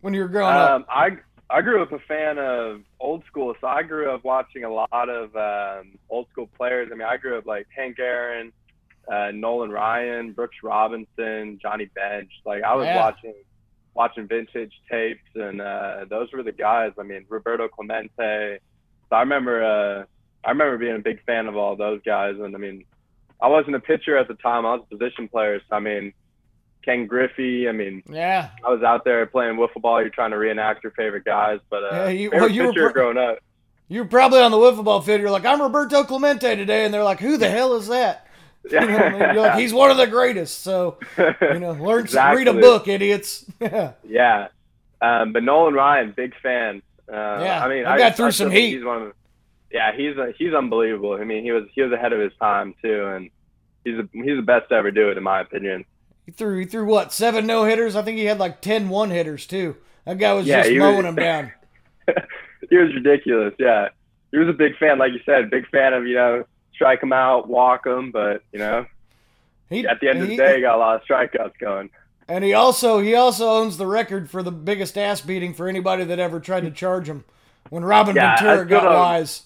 when 0.00 0.14
you 0.14 0.22
were 0.22 0.28
growing 0.28 0.54
up? 0.54 0.70
Um, 0.70 0.84
I 0.88 1.18
I 1.50 1.60
grew 1.60 1.82
up 1.82 1.92
a 1.92 1.98
fan 2.00 2.38
of 2.38 2.80
old 3.00 3.22
school, 3.26 3.54
so 3.60 3.66
I 3.66 3.82
grew 3.82 4.10
up 4.10 4.24
watching 4.24 4.64
a 4.64 4.70
lot 4.70 5.08
of 5.08 5.34
um, 5.36 5.92
old 6.08 6.26
school 6.30 6.48
players. 6.56 6.88
I 6.90 6.96
mean, 6.96 7.06
I 7.06 7.16
grew 7.16 7.36
up 7.38 7.46
like 7.46 7.66
Hank 7.76 7.98
Aaron, 7.98 8.52
uh, 9.12 9.30
Nolan 9.32 9.70
Ryan, 9.70 10.32
Brooks 10.32 10.56
Robinson, 10.62 11.58
Johnny 11.60 11.90
Bench. 11.94 12.30
Like 12.46 12.62
I 12.62 12.74
was 12.74 12.86
Yeah. 12.86 12.96
watching 12.96 13.34
watching 13.94 14.26
vintage 14.26 14.72
tapes, 14.90 15.20
and 15.36 15.60
uh, 15.60 16.06
those 16.10 16.32
were 16.32 16.42
the 16.42 16.52
guys. 16.52 16.92
I 16.98 17.02
mean, 17.02 17.24
Roberto 17.28 17.68
Clemente. 17.68 18.58
So 19.10 19.16
I 19.16 19.20
remember 19.20 19.62
uh, 19.62 20.04
I 20.44 20.50
remember 20.50 20.78
being 20.78 20.96
a 20.96 21.00
big 21.00 21.22
fan 21.24 21.46
of 21.46 21.56
all 21.56 21.76
those 21.76 22.00
guys, 22.04 22.34
and 22.40 22.54
I 22.54 22.58
mean, 22.58 22.84
I 23.40 23.48
wasn't 23.48 23.76
a 23.76 23.80
pitcher 23.80 24.16
at 24.16 24.28
the 24.28 24.34
time. 24.34 24.64
I 24.64 24.76
was 24.76 24.86
a 24.90 24.96
position 24.96 25.28
player. 25.28 25.60
So 25.68 25.76
I 25.76 25.80
mean, 25.80 26.12
Ken 26.84 27.06
Griffey. 27.06 27.68
I 27.68 27.72
mean, 27.72 28.02
Yeah. 28.08 28.50
I 28.64 28.70
was 28.70 28.82
out 28.82 29.04
there 29.04 29.24
playing 29.26 29.56
wiffle 29.56 29.80
ball. 29.80 30.00
You're 30.00 30.10
trying 30.10 30.30
to 30.32 30.38
reenact 30.38 30.82
your 30.82 30.92
favorite 30.92 31.24
guys, 31.24 31.60
but 31.70 31.82
uh, 31.84 31.88
Yeah, 31.92 32.08
you- 32.08 32.30
favorite 32.30 32.40
well, 32.48 32.50
you 32.50 32.62
were 32.64 32.72
pitcher 32.72 32.90
pro- 32.90 33.12
growing 33.12 33.18
up. 33.30 33.38
You 33.88 34.00
were 34.00 34.08
probably 34.08 34.40
on 34.40 34.50
the 34.50 34.56
wiffle 34.56 34.84
ball 34.84 35.00
field. 35.02 35.20
You're 35.20 35.30
like, 35.30 35.44
I'm 35.44 35.60
Roberto 35.60 36.04
Clemente 36.04 36.56
today, 36.56 36.84
and 36.84 36.92
they're 36.94 37.04
like, 37.04 37.20
Who 37.20 37.36
the 37.36 37.48
hell 37.50 37.74
is 37.76 37.88
that? 37.88 38.26
You 38.70 38.80
know, 38.80 38.86
you're 38.86 39.34
like, 39.42 39.58
he's 39.58 39.74
one 39.74 39.90
of 39.90 39.98
the 39.98 40.06
greatest. 40.06 40.62
So 40.62 40.96
you 41.18 41.58
know, 41.58 41.72
learn 41.72 42.08
some, 42.08 42.34
read 42.34 42.48
a 42.48 42.54
book, 42.54 42.88
idiots. 42.88 43.44
yeah. 43.60 43.92
yeah, 44.08 44.48
um, 45.02 45.34
but 45.34 45.42
Nolan 45.42 45.74
Ryan, 45.74 46.14
big 46.16 46.34
fan. 46.42 46.80
Uh, 47.06 47.12
Yeah, 47.44 47.62
I 47.62 47.68
mean, 47.68 47.84
I 47.84 47.98
guy 47.98 48.10
threw 48.10 48.28
I 48.28 48.30
some 48.30 48.50
heat. 48.50 48.76
He's 48.76 48.84
one 48.84 49.02
of, 49.02 49.12
yeah, 49.70 49.92
he's 49.94 50.16
a, 50.16 50.32
he's 50.38 50.54
unbelievable. 50.54 51.12
I 51.12 51.24
mean, 51.24 51.44
he 51.44 51.52
was 51.52 51.64
he 51.74 51.82
was 51.82 51.92
ahead 51.92 52.14
of 52.14 52.20
his 52.20 52.32
time 52.40 52.74
too, 52.80 53.04
and 53.04 53.28
he's 53.84 53.98
a, 53.98 54.08
he's 54.14 54.36
the 54.36 54.42
best 54.42 54.70
to 54.70 54.76
ever 54.76 54.90
do 54.90 55.10
it 55.10 55.18
in 55.18 55.22
my 55.22 55.40
opinion. 55.42 55.84
He 56.24 56.32
threw 56.32 56.58
he 56.58 56.64
threw 56.64 56.84
what 56.86 57.12
seven 57.12 57.46
no 57.46 57.64
hitters. 57.64 57.96
I 57.96 58.02
think 58.02 58.18
he 58.18 58.24
had 58.24 58.38
like 58.38 58.60
10 58.60 58.88
one 58.88 59.10
hitters 59.10 59.46
too. 59.46 59.76
That 60.06 60.18
guy 60.18 60.32
was 60.32 60.46
Yeah, 60.46 60.58
just 60.60 60.70
he 60.70 60.78
was- 60.80 60.92
mowing 60.92 61.02
them 61.04 61.16
down. 61.16 61.52
he 62.70 62.76
was 62.76 62.94
ridiculous. 62.94 63.54
Yeah, 63.58 63.88
he 64.30 64.38
was 64.38 64.48
a 64.48 64.52
big 64.52 64.76
fan, 64.78 64.98
like 64.98 65.12
you 65.12 65.20
said, 65.26 65.50
big 65.50 65.68
fan 65.68 65.92
of 65.94 66.06
you 66.06 66.14
know 66.14 66.44
strike 66.74 67.02
him 67.02 67.12
out, 67.12 67.48
walk 67.48 67.86
him, 67.86 68.10
but 68.10 68.42
you 68.52 68.58
know 68.58 68.86
He, 69.70 69.86
at 69.86 70.00
the 70.00 70.08
end 70.08 70.22
of 70.22 70.28
the 70.28 70.36
day, 70.36 70.56
he 70.56 70.60
got 70.62 70.74
a 70.76 70.78
lot 70.78 70.96
of 70.96 71.02
strikeouts 71.06 71.58
going. 71.60 71.90
and 72.28 72.42
he 72.44 72.52
also 72.54 73.00
he 73.00 73.14
also 73.14 73.48
owns 73.48 73.76
the 73.76 73.86
record 73.86 74.30
for 74.30 74.42
the 74.42 74.50
biggest 74.52 74.96
ass 74.98 75.20
beating 75.20 75.54
for 75.54 75.68
anybody 75.68 76.04
that 76.04 76.18
ever 76.18 76.40
tried 76.40 76.62
to 76.64 76.70
charge 76.70 77.08
him. 77.08 77.24
When 77.70 77.84
Robin 77.84 78.14
Yeah, 78.16 78.36
Ventura 78.42 78.66
got 78.66 78.84
wise, 78.84 79.42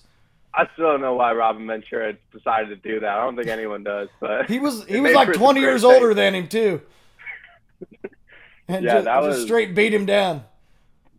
I 0.55 0.67
still 0.73 0.87
don't 0.93 1.01
know 1.01 1.15
why 1.15 1.33
Robin 1.35 1.67
Ventura 1.67 2.15
decided 2.33 2.69
to 2.83 2.89
do 2.89 3.01
that. 3.01 3.11
I 3.11 3.23
don't 3.25 3.37
think 3.37 3.49
anyone 3.49 3.85
does, 3.85 4.09
but 4.21 4.49
he 4.49 4.59
was 4.59 4.85
he 4.89 5.01
was 5.01 5.13
like 5.15 5.33
20 5.33 5.61
years 5.61 5.83
things. 5.83 5.95
older 5.95 6.15
than 6.15 6.35
him 6.35 6.49
too. 6.49 6.81
And 8.67 8.85
Yeah, 8.85 8.95
just, 8.95 9.05
that 9.07 9.23
just 9.23 9.43
straight 9.43 9.75
beat 9.75 9.95
him 9.95 10.05
down. 10.07 10.45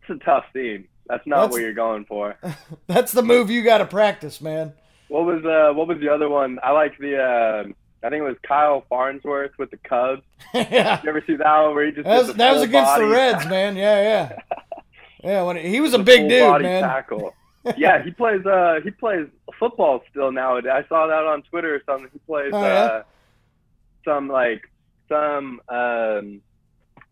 It's 0.02 0.10
a 0.22 0.24
tough 0.26 0.46
scene. 0.54 0.88
That's 1.08 1.26
not 1.26 1.38
That's- 1.38 1.52
what 1.54 1.62
you're 1.62 1.74
going 1.74 2.06
for. 2.06 2.36
That's 2.88 3.12
the 3.12 3.24
move 3.24 3.50
you 3.50 3.64
got 3.64 3.80
to 3.80 3.86
practice, 3.86 4.42
man. 4.42 4.74
What 5.08 5.26
was 5.26 5.44
uh 5.44 5.74
what 5.74 5.88
was 5.88 6.00
the 6.00 6.10
other 6.10 6.30
one? 6.30 6.60
I 6.62 6.72
like 6.72 6.98
the 7.00 7.18
uh, 7.18 7.64
I 8.06 8.10
think 8.10 8.22
it 8.22 8.28
was 8.28 8.38
Kyle 8.48 8.86
Farnsworth 8.90 9.52
with 9.58 9.72
the 9.72 9.78
Cubs. 9.78 10.22
yeah. 10.54 11.02
You 11.04 11.10
ever 11.10 11.24
see 11.26 11.36
that 11.36 11.62
one 11.64 11.74
where 11.76 11.86
he 11.88 11.92
just 11.94 12.06
That 12.06 12.28
was, 12.28 12.36
that 12.36 12.54
was 12.54 12.62
against 12.62 12.96
the 12.96 13.08
Reds, 13.08 13.48
man. 13.48 13.76
Yeah, 13.76 14.02
yeah. 14.02 14.40
Yeah, 15.24 15.42
when 15.44 15.58
he 15.58 15.82
was 15.82 15.94
a 15.94 15.98
the 15.98 16.04
big 16.04 16.30
dude, 16.30 16.62
man. 16.62 16.84
Tackle. 16.84 17.34
yeah, 17.78 18.04
he 18.04 18.12
plays 18.12 18.46
uh 18.46 18.80
he 18.84 18.92
plays 18.92 19.28
football 19.60 20.02
still 20.10 20.32
nowadays. 20.32 20.72
I 20.74 20.88
saw 20.88 21.08
that 21.08 21.26
on 21.26 21.44
Twitter 21.44 21.76
or 21.76 21.82
something. 21.86 22.10
He 22.14 22.20
plays 22.20 22.54
Oh, 22.54 22.66
yeah? 22.68 22.90
uh 22.90 23.04
some 24.06 24.28
like 24.30 24.62
some 25.10 25.62
um 25.70 26.42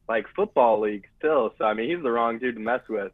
like 0.09 0.25
football 0.35 0.79
league 0.81 1.05
still. 1.19 1.53
So 1.57 1.65
I 1.65 1.73
mean 1.73 1.89
he's 1.89 2.03
the 2.03 2.11
wrong 2.11 2.39
dude 2.39 2.55
to 2.55 2.61
mess 2.61 2.81
with. 2.89 3.11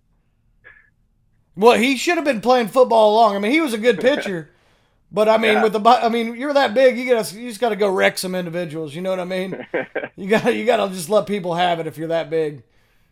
Well, 1.56 1.78
he 1.78 1.98
should 1.98 2.16
have 2.16 2.26
been 2.26 2.42
playing 2.42 2.70
football 2.70 3.14
along. 3.14 3.36
I 3.36 3.40
mean, 3.40 3.52
he 3.52 3.62
was 3.62 3.74
a 3.74 3.78
good 3.78 4.02
pitcher, 4.02 4.50
but 5.12 5.30
I 5.30 5.38
mean, 5.38 5.60
Yeah. 5.60 5.64
with 5.64 5.74
the, 5.74 5.80
I 5.88 6.10
mean, 6.10 6.36
you're 6.36 6.54
that 6.54 6.74
big, 6.74 6.98
you 6.98 7.08
got 7.14 7.32
you 7.34 7.48
just 7.48 7.62
got 7.62 7.70
to 7.70 7.76
go 7.76 7.90
wreck 7.90 8.18
some 8.18 8.34
individuals. 8.36 8.96
You 8.96 9.02
know 9.02 9.12
what 9.12 9.20
I 9.20 9.26
mean? 9.26 9.58
You 10.16 10.30
got, 10.30 10.56
you 10.56 10.66
got 10.66 10.78
to 10.88 10.94
just 10.94 11.10
let 11.10 11.26
people 11.26 11.56
have 11.56 11.80
it 11.80 11.88
if 11.88 11.98
you're 11.98 12.10
that 12.10 12.30
big. 12.30 12.62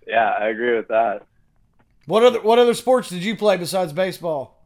yeah, 0.07 0.29
I 0.39 0.49
agree 0.49 0.75
with 0.77 0.89
that. 0.89 1.23
What 2.05 2.23
other, 2.23 2.41
what 2.41 2.59
other 2.59 2.73
sports 2.73 3.09
did 3.09 3.23
you 3.23 3.35
play 3.35 3.57
besides 3.57 3.93
baseball? 3.93 4.57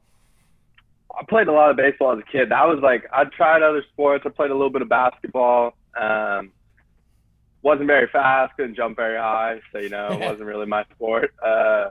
I 1.18 1.24
played 1.24 1.48
a 1.48 1.52
lot 1.52 1.70
of 1.70 1.78
baseball 1.78 2.14
as 2.14 2.20
a 2.20 2.32
kid. 2.32 2.50
That 2.50 2.68
was 2.68 2.80
like 2.82 3.06
I 3.14 3.24
tried 3.26 3.64
other 3.64 3.84
sports. 3.94 4.24
I 4.26 4.30
played 4.30 4.52
a 4.52 4.54
little 4.54 4.70
bit 4.70 4.82
of 4.82 4.90
basketball. 4.90 5.76
Um, 6.00 6.52
wasn't 7.62 7.88
very 7.88 8.08
fast, 8.08 8.56
couldn't 8.58 8.76
jump 8.76 8.96
very 8.96 9.18
high, 9.18 9.60
so 9.72 9.80
you 9.80 9.90
know 9.90 10.12
it 10.12 10.20
wasn't 10.30 10.46
really 10.46 10.66
my 10.66 10.84
sport. 10.94 11.34
Uh, 11.42 11.90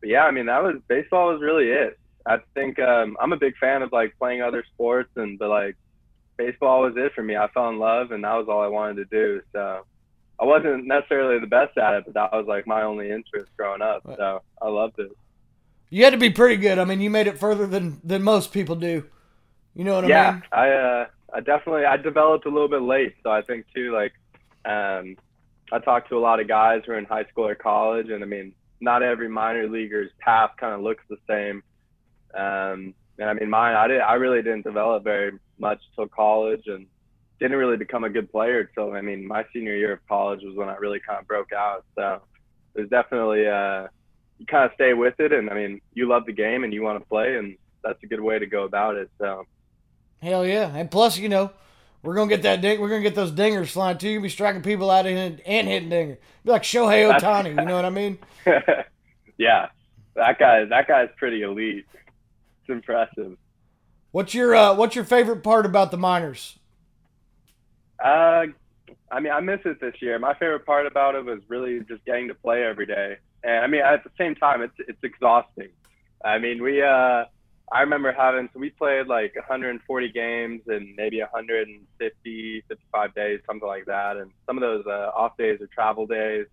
but 0.00 0.08
yeah, 0.08 0.24
I 0.24 0.30
mean 0.30 0.46
that 0.46 0.62
was 0.62 0.76
baseball 0.88 1.32
was 1.32 1.42
really 1.42 1.68
it. 1.68 1.98
I 2.26 2.38
think 2.54 2.78
um, 2.78 3.16
I'm 3.20 3.32
a 3.32 3.36
big 3.36 3.56
fan 3.58 3.82
of 3.82 3.92
like 3.92 4.16
playing 4.18 4.40
other 4.40 4.64
sports, 4.72 5.10
and 5.16 5.38
but 5.38 5.48
like 5.48 5.76
baseball 6.36 6.82
was 6.82 6.94
it 6.96 7.12
for 7.14 7.22
me. 7.22 7.36
I 7.36 7.48
fell 7.48 7.68
in 7.70 7.78
love, 7.78 8.12
and 8.12 8.22
that 8.24 8.34
was 8.34 8.46
all 8.48 8.62
I 8.62 8.68
wanted 8.68 8.96
to 8.96 9.04
do. 9.06 9.42
So 9.52 9.84
I 10.40 10.44
wasn't 10.44 10.86
necessarily 10.86 11.38
the 11.38 11.46
best 11.46 11.78
at 11.78 11.94
it, 11.94 12.04
but 12.06 12.14
that 12.14 12.32
was 12.32 12.46
like 12.46 12.66
my 12.66 12.82
only 12.82 13.10
interest 13.10 13.50
growing 13.56 13.82
up. 13.82 14.02
So 14.16 14.42
I 14.60 14.68
loved 14.68 14.98
it. 14.98 15.12
You 15.90 16.04
had 16.04 16.10
to 16.10 16.18
be 16.18 16.30
pretty 16.30 16.56
good. 16.56 16.78
I 16.78 16.84
mean, 16.84 17.00
you 17.00 17.10
made 17.10 17.26
it 17.26 17.38
further 17.38 17.66
than 17.66 18.00
than 18.02 18.22
most 18.22 18.52
people 18.52 18.74
do. 18.74 19.04
You 19.74 19.84
know 19.84 19.94
what 19.94 20.04
I 20.04 20.08
yeah, 20.08 20.32
mean? 20.32 20.42
I 20.52 20.70
uh, 20.70 21.06
I 21.32 21.40
definitely 21.40 21.84
I 21.84 21.96
developed 21.96 22.46
a 22.46 22.50
little 22.50 22.68
bit 22.68 22.82
late, 22.82 23.14
so 23.22 23.30
I 23.30 23.42
think 23.42 23.66
too 23.74 23.92
like 23.92 24.12
um, 24.64 25.16
I 25.72 25.78
talked 25.78 26.08
to 26.08 26.18
a 26.18 26.20
lot 26.20 26.40
of 26.40 26.48
guys 26.48 26.82
who 26.84 26.92
are 26.92 26.98
in 26.98 27.04
high 27.04 27.24
school 27.26 27.46
or 27.46 27.54
college, 27.54 28.08
and 28.10 28.22
I 28.22 28.26
mean 28.26 28.54
not 28.80 29.02
every 29.02 29.28
minor 29.28 29.68
leaguer's 29.68 30.10
path 30.18 30.50
kind 30.58 30.74
of 30.74 30.80
looks 30.80 31.02
the 31.08 31.16
same. 31.28 31.62
Um, 32.34 32.94
and 33.18 33.30
I 33.30 33.32
mean, 33.32 33.48
mine, 33.48 33.74
I 33.74 33.86
did, 33.86 34.00
I 34.00 34.14
really 34.14 34.42
didn't 34.42 34.64
develop 34.64 35.04
very 35.04 35.32
much 35.58 35.80
till 35.94 36.08
college, 36.08 36.64
and 36.66 36.86
didn't 37.44 37.58
really 37.58 37.76
become 37.76 38.04
a 38.04 38.08
good 38.08 38.30
player 38.30 38.60
until 38.60 38.94
I 38.94 39.02
mean, 39.02 39.26
my 39.26 39.44
senior 39.52 39.76
year 39.76 39.92
of 39.92 40.08
college 40.08 40.40
was 40.42 40.56
when 40.56 40.70
I 40.70 40.76
really 40.76 40.98
kind 40.98 41.20
of 41.20 41.28
broke 41.28 41.52
out. 41.52 41.84
So 41.94 42.22
there's 42.72 42.88
definitely 42.88 43.46
uh, 43.46 43.88
you 44.38 44.46
kind 44.46 44.64
of 44.64 44.70
stay 44.74 44.94
with 44.94 45.20
it, 45.20 45.30
and 45.30 45.50
I 45.50 45.54
mean, 45.54 45.82
you 45.92 46.08
love 46.08 46.24
the 46.24 46.32
game 46.32 46.64
and 46.64 46.72
you 46.72 46.82
want 46.82 46.98
to 47.02 47.06
play, 47.06 47.36
and 47.36 47.58
that's 47.82 48.02
a 48.02 48.06
good 48.06 48.22
way 48.22 48.38
to 48.38 48.46
go 48.46 48.64
about 48.64 48.96
it. 48.96 49.10
So. 49.18 49.44
Hell 50.22 50.46
yeah, 50.46 50.74
and 50.74 50.90
plus, 50.90 51.18
you 51.18 51.28
know, 51.28 51.50
we're 52.02 52.14
gonna 52.14 52.30
get 52.30 52.42
that 52.42 52.62
ding. 52.62 52.80
We're 52.80 52.88
gonna 52.88 53.02
get 53.02 53.14
those 53.14 53.30
dingers 53.30 53.68
flying 53.68 53.98
too. 53.98 54.08
You'll 54.08 54.22
be 54.22 54.30
striking 54.30 54.62
people 54.62 54.90
out 54.90 55.06
and, 55.06 55.38
and 55.44 55.68
hitting 55.68 55.90
dinger. 55.90 56.18
Be 56.46 56.50
like 56.50 56.62
Shohei 56.62 57.12
Ohtani, 57.12 57.50
you 57.50 57.66
know 57.66 57.76
what 57.76 57.84
I 57.84 57.90
mean? 57.90 58.18
yeah, 59.36 59.68
that 60.14 60.38
guy. 60.38 60.64
That 60.64 60.88
guy's 60.88 61.10
pretty 61.18 61.42
elite. 61.42 61.84
It's 61.92 62.70
impressive. 62.70 63.36
What's 64.12 64.32
your 64.32 64.54
uh, 64.54 64.74
What's 64.74 64.96
your 64.96 65.04
favorite 65.04 65.42
part 65.42 65.66
about 65.66 65.90
the 65.90 65.98
minors? 65.98 66.58
Uh, 68.04 68.46
I 69.10 69.20
mean, 69.20 69.32
I 69.32 69.40
miss 69.40 69.60
it 69.64 69.80
this 69.80 69.94
year. 70.00 70.18
My 70.18 70.34
favorite 70.34 70.66
part 70.66 70.86
about 70.86 71.14
it 71.14 71.24
was 71.24 71.40
really 71.48 71.80
just 71.80 72.04
getting 72.04 72.28
to 72.28 72.34
play 72.34 72.62
every 72.62 72.86
day. 72.86 73.16
And 73.42 73.64
I 73.64 73.66
mean, 73.66 73.80
at 73.80 74.04
the 74.04 74.10
same 74.18 74.34
time, 74.34 74.62
it's 74.62 74.74
it's 74.78 75.02
exhausting. 75.02 75.70
I 76.24 76.38
mean, 76.38 76.62
we 76.62 76.82
uh, 76.82 77.24
I 77.72 77.80
remember 77.80 78.12
having 78.12 78.48
so 78.52 78.60
we 78.60 78.70
played 78.70 79.06
like 79.06 79.34
140 79.36 80.12
games 80.12 80.62
in 80.68 80.94
maybe 80.96 81.20
150, 81.20 82.64
55 82.68 83.14
days, 83.14 83.40
something 83.46 83.66
like 83.66 83.86
that. 83.86 84.18
And 84.18 84.30
some 84.46 84.58
of 84.58 84.60
those 84.60 84.84
uh, 84.86 85.10
off 85.14 85.36
days 85.38 85.60
are 85.62 85.66
travel 85.68 86.06
days. 86.06 86.46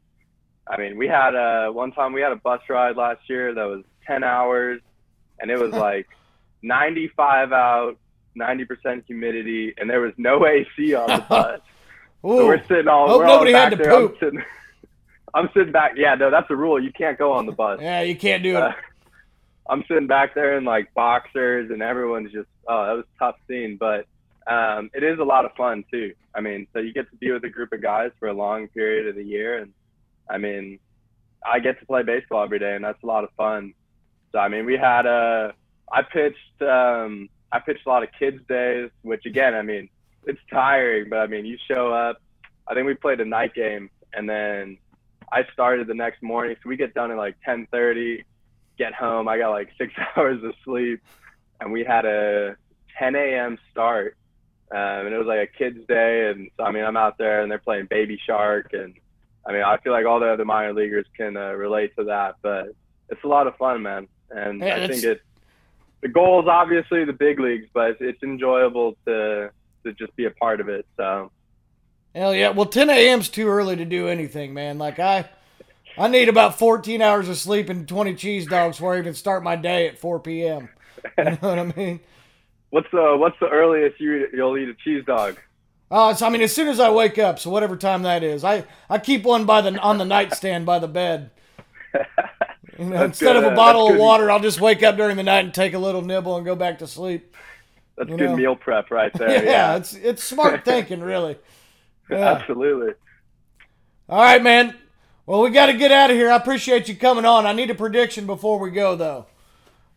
I 0.68 0.78
mean, 0.78 0.98
we 0.98 1.08
had 1.08 1.36
a 1.36 1.68
uh, 1.68 1.72
one 1.72 1.92
time 1.92 2.14
we 2.14 2.22
had 2.22 2.32
a 2.32 2.38
bus 2.38 2.62
ride 2.70 2.96
last 2.96 3.30
year 3.30 3.54
that 3.54 3.66
was 3.66 3.84
10 4.08 4.24
hours, 4.24 4.82
and 5.40 5.52
it 5.52 5.60
was 5.60 5.74
like 5.74 6.08
95 6.62 7.52
out, 7.52 7.98
90% 8.38 9.06
humidity, 9.06 9.74
and 9.78 9.90
there 9.90 10.02
was 10.02 10.14
no 10.18 10.46
AC 10.46 10.94
on 10.94 11.08
the 11.10 11.26
bus. 11.30 11.62
so 12.22 12.46
we're 12.46 12.64
sitting 12.68 12.88
all. 12.88 13.08
Hope 13.08 13.20
we're 13.20 13.28
nobody 13.28 13.54
all 13.54 13.62
had 13.62 13.70
to 13.72 13.76
there. 13.78 13.92
poop. 13.92 14.12
I'm 14.14 14.20
sitting, 14.20 14.44
I'm 15.34 15.50
sitting 15.54 15.72
back. 15.72 15.94
Yeah, 15.96 16.16
no, 16.16 16.30
that's 16.32 16.50
a 16.50 16.56
rule. 16.56 16.82
You 16.82 16.92
can't 16.92 17.18
go 17.18 17.34
on 17.34 17.46
the 17.46 17.52
bus. 17.52 17.80
Yeah, 17.82 18.02
you 18.02 18.16
can't 18.16 18.44
do 18.44 18.58
it. 18.58 18.64
Uh, 18.64 18.72
I'm 19.70 19.84
sitting 19.88 20.08
back 20.08 20.36
there 20.36 20.58
in 20.58 20.66
like 20.66 20.94
boxers, 20.94 21.72
and 21.72 21.82
everyone's 21.82 22.32
just 22.32 22.50
oh, 22.68 22.86
that 22.86 22.94
was 22.94 23.06
a 23.16 23.20
tough 23.20 23.36
scene, 23.48 23.78
but 23.80 24.06
um, 24.48 24.90
it 24.94 25.04
is 25.04 25.20
a 25.20 25.24
lot 25.24 25.46
of 25.46 25.52
fun 25.56 25.84
too. 25.92 26.14
I 26.34 26.42
mean, 26.42 26.68
so 26.74 26.80
you 26.80 26.94
get 26.94 27.10
to 27.12 27.16
be 27.18 27.32
with 27.32 27.44
a 27.44 27.50
group 27.50 27.72
of 27.74 27.82
guys 27.82 28.12
for 28.20 28.28
a 28.28 28.34
long 28.34 28.68
period 28.70 29.08
of 29.08 29.16
the 29.16 29.24
year, 29.24 29.60
and 29.60 29.74
I 30.30 30.38
mean, 30.38 30.80
I 31.46 31.60
get 31.60 31.80
to 31.80 31.86
play 31.86 32.04
baseball 32.04 32.44
every 32.44 32.60
day, 32.60 32.76
and 32.76 32.84
that's 32.84 33.02
a 33.04 33.06
lot 33.06 33.24
of 33.24 33.30
fun. 33.38 33.74
So 34.32 34.40
I 34.40 34.48
mean, 34.48 34.66
we 34.66 34.78
had 34.78 35.06
a 35.06 35.54
I 35.92 36.02
pitched 36.04 36.62
um, 36.62 37.30
I 37.52 37.60
pitched 37.60 37.86
a 37.86 37.90
lot 37.90 38.04
of 38.04 38.10
kids 38.18 38.40
days, 38.48 38.90
which 39.02 39.26
again, 39.26 39.54
I 39.56 39.62
mean, 39.62 39.90
it's 40.26 40.40
tiring, 40.50 41.10
but 41.10 41.20
I 41.20 41.28
mean, 41.28 41.46
you 41.46 41.58
show 41.68 41.92
up. 41.92 42.22
I 42.68 42.74
think 42.74 42.86
we 42.88 42.94
played 42.94 43.20
a 43.20 43.26
night 43.26 43.54
game, 43.54 43.90
and 44.14 44.30
then 44.30 44.78
I 45.32 45.46
started 45.52 45.88
the 45.88 45.94
next 45.94 46.22
morning, 46.22 46.56
so 46.62 46.70
we 46.70 46.78
get 46.78 46.94
done 46.94 47.12
at 47.12 47.18
like 47.18 47.36
10:30 47.48 48.24
get 48.78 48.94
home. 48.94 49.28
I 49.28 49.38
got 49.38 49.50
like 49.52 49.70
six 49.78 49.94
hours 50.16 50.44
of 50.44 50.54
sleep, 50.64 51.02
and 51.60 51.72
we 51.72 51.84
had 51.84 52.06
a 52.06 52.56
10 53.00 53.16
a.m. 53.16 53.58
start, 53.72 54.16
um, 54.72 54.78
and 55.06 55.14
it 55.14 55.18
was 55.18 55.28
like 55.28 55.50
a 55.50 55.58
kids' 55.58 55.86
day. 55.88 56.30
And 56.30 56.50
so 56.58 56.64
I 56.64 56.72
mean, 56.72 56.84
I'm 56.86 56.98
out 56.98 57.18
there, 57.18 57.42
and 57.42 57.52
they're 57.52 57.60
playing 57.60 57.88
Baby 57.90 58.20
Shark, 58.26 58.74
and 58.74 58.94
I 59.46 59.52
mean, 59.54 59.64
I 59.64 59.78
feel 59.78 59.92
like 59.92 60.06
all 60.06 60.20
the 60.20 60.32
other 60.32 60.46
minor 60.46 60.74
leaguers 60.74 61.06
can 61.18 61.36
uh, 61.36 61.52
relate 61.54 61.96
to 61.98 62.06
that. 62.06 62.36
But 62.42 62.68
it's 63.10 63.24
a 63.24 63.28
lot 63.28 63.48
of 63.48 63.58
fun, 63.58 63.82
man, 63.82 64.08
and 64.30 64.62
Yeah, 64.62 64.76
I 64.76 64.88
think 64.88 65.04
it's- 65.04 65.18
it. 65.18 65.22
The 66.02 66.08
goal 66.08 66.42
is 66.42 66.48
obviously 66.48 67.06
the 67.06 67.14
big 67.14 67.40
leagues, 67.40 67.68
but 67.74 67.92
it's, 67.92 68.02
it's 68.02 68.24
enjoyable 68.24 68.96
to 69.06 69.52
to 69.84 69.94
just 69.94 70.16
be 70.16 70.26
a 70.26 70.32
part 70.32 70.62
of 70.62 70.70
it. 70.70 70.86
So. 70.98 71.32
Hell 72.14 72.36
yeah. 72.36 72.50
Well, 72.50 72.66
10 72.66 72.90
a.m. 72.90 73.20
is 73.22 73.30
too 73.30 73.48
early 73.48 73.76
to 73.78 73.86
do 73.86 74.08
anything, 74.08 74.54
man. 74.54 74.78
Like 74.78 75.00
I, 75.00 75.30
I 75.98 76.08
need 76.08 76.30
about 76.30 76.60
14 76.60 77.02
hours 77.02 77.30
of 77.30 77.38
sleep 77.38 77.70
and 77.70 77.88
20 77.88 78.16
cheese 78.16 78.46
dogs 78.48 78.78
before 78.78 78.96
I 78.96 79.00
even 79.00 79.14
start 79.14 79.44
my 79.44 79.56
day 79.56 79.88
at 79.88 79.98
4 79.98 80.20
p.m. 80.20 80.70
You 81.18 81.24
know 81.24 81.38
what 81.40 81.60
I 81.60 81.74
mean? 81.76 82.00
What's 82.70 82.88
the 82.92 83.18
what's 83.18 83.38
the 83.42 83.50
earliest 83.50 84.00
you 84.00 84.30
you'll 84.32 84.58
eat 84.58 84.70
a 84.70 84.74
cheese 84.74 85.04
dog? 85.06 85.36
Uh, 85.92 86.08
oh, 86.08 86.10
it's, 86.12 86.22
I 86.22 86.30
mean, 86.30 86.42
as 86.42 86.56
soon 86.56 86.70
as 86.70 86.80
I 86.80 86.90
wake 86.90 87.20
up, 87.20 87.38
so 87.38 87.50
whatever 87.50 87.76
time 87.76 88.04
that 88.04 88.24
is, 88.24 88.46
I, 88.46 88.64
I 88.90 88.98
keep 88.98 89.24
one 89.24 89.44
by 89.44 89.60
the 89.60 89.78
on 89.78 89.98
the 89.98 90.06
nightstand 90.06 90.66
by 90.66 90.80
the 90.80 90.88
bed. 90.88 91.32
You 92.82 92.90
know, 92.90 93.04
instead 93.04 93.34
good, 93.34 93.38
of 93.38 93.44
uh, 93.44 93.52
a 93.52 93.56
bottle 93.56 93.92
of 93.92 93.98
water, 93.98 94.32
I'll 94.32 94.40
just 94.40 94.60
wake 94.60 94.82
up 94.82 94.98
during 94.98 95.16
the 95.16 95.24
night 95.24 95.46
and 95.46 95.54
take 95.54 95.74
a 95.74 95.80
little 95.80 96.02
nibble 96.02 96.36
and 96.38 96.44
go 96.46 96.56
back 96.56 96.80
to 96.80 96.88
sleep. 96.88 97.36
That's 97.96 98.10
You 98.10 98.18
good 98.18 98.30
know. 98.32 98.36
meal 98.36 98.56
prep 98.56 98.90
right 98.90 99.14
there. 99.18 99.46
Yeah, 99.46 99.76
it's 99.76 99.94
it's 99.94 100.24
smart 100.24 100.66
thinking, 100.66 101.02
really. 101.02 101.38
Yeah. 102.10 102.34
absolutely. 102.34 102.94
All 104.10 104.22
right, 104.22 104.42
man. 104.42 104.76
Well, 105.28 105.42
we 105.44 105.52
got 105.52 105.68
to 105.68 105.74
get 105.74 105.92
out 105.92 106.10
of 106.10 106.16
here. 106.18 106.32
I 106.32 106.36
appreciate 106.36 106.90
you 106.90 106.96
coming 106.96 107.24
on. 107.24 107.46
I 107.46 107.54
need 107.54 107.70
a 107.70 107.76
prediction 107.76 108.26
before 108.26 108.60
we 108.60 108.72
go, 108.72 108.96
though. 108.96 109.28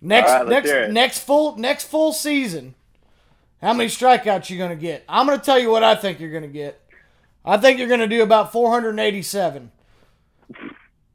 Next, 0.01 0.31
right, 0.31 0.47
next, 0.47 0.93
next 0.93 1.19
full, 1.21 1.57
next 1.57 1.85
full 1.87 2.13
season. 2.13 2.75
How 3.63 3.73
many 3.73 3.89
strikeouts 3.89 4.51
you 4.51 4.59
gonna 4.59 4.77
get? 4.77 5.05
I'm 5.09 5.27
gonna 5.27 5.41
tell 5.41 5.59
you 5.59 5.71
what 5.71 5.83
I 5.83 5.95
think 5.95 6.21
you're 6.21 6.31
gonna 6.31 6.49
get. 6.49 6.79
I 7.47 7.57
think 7.57 7.79
you're 7.79 7.89
gonna 7.89 8.07
do 8.07 8.23
about 8.23 8.53
487. 8.53 9.73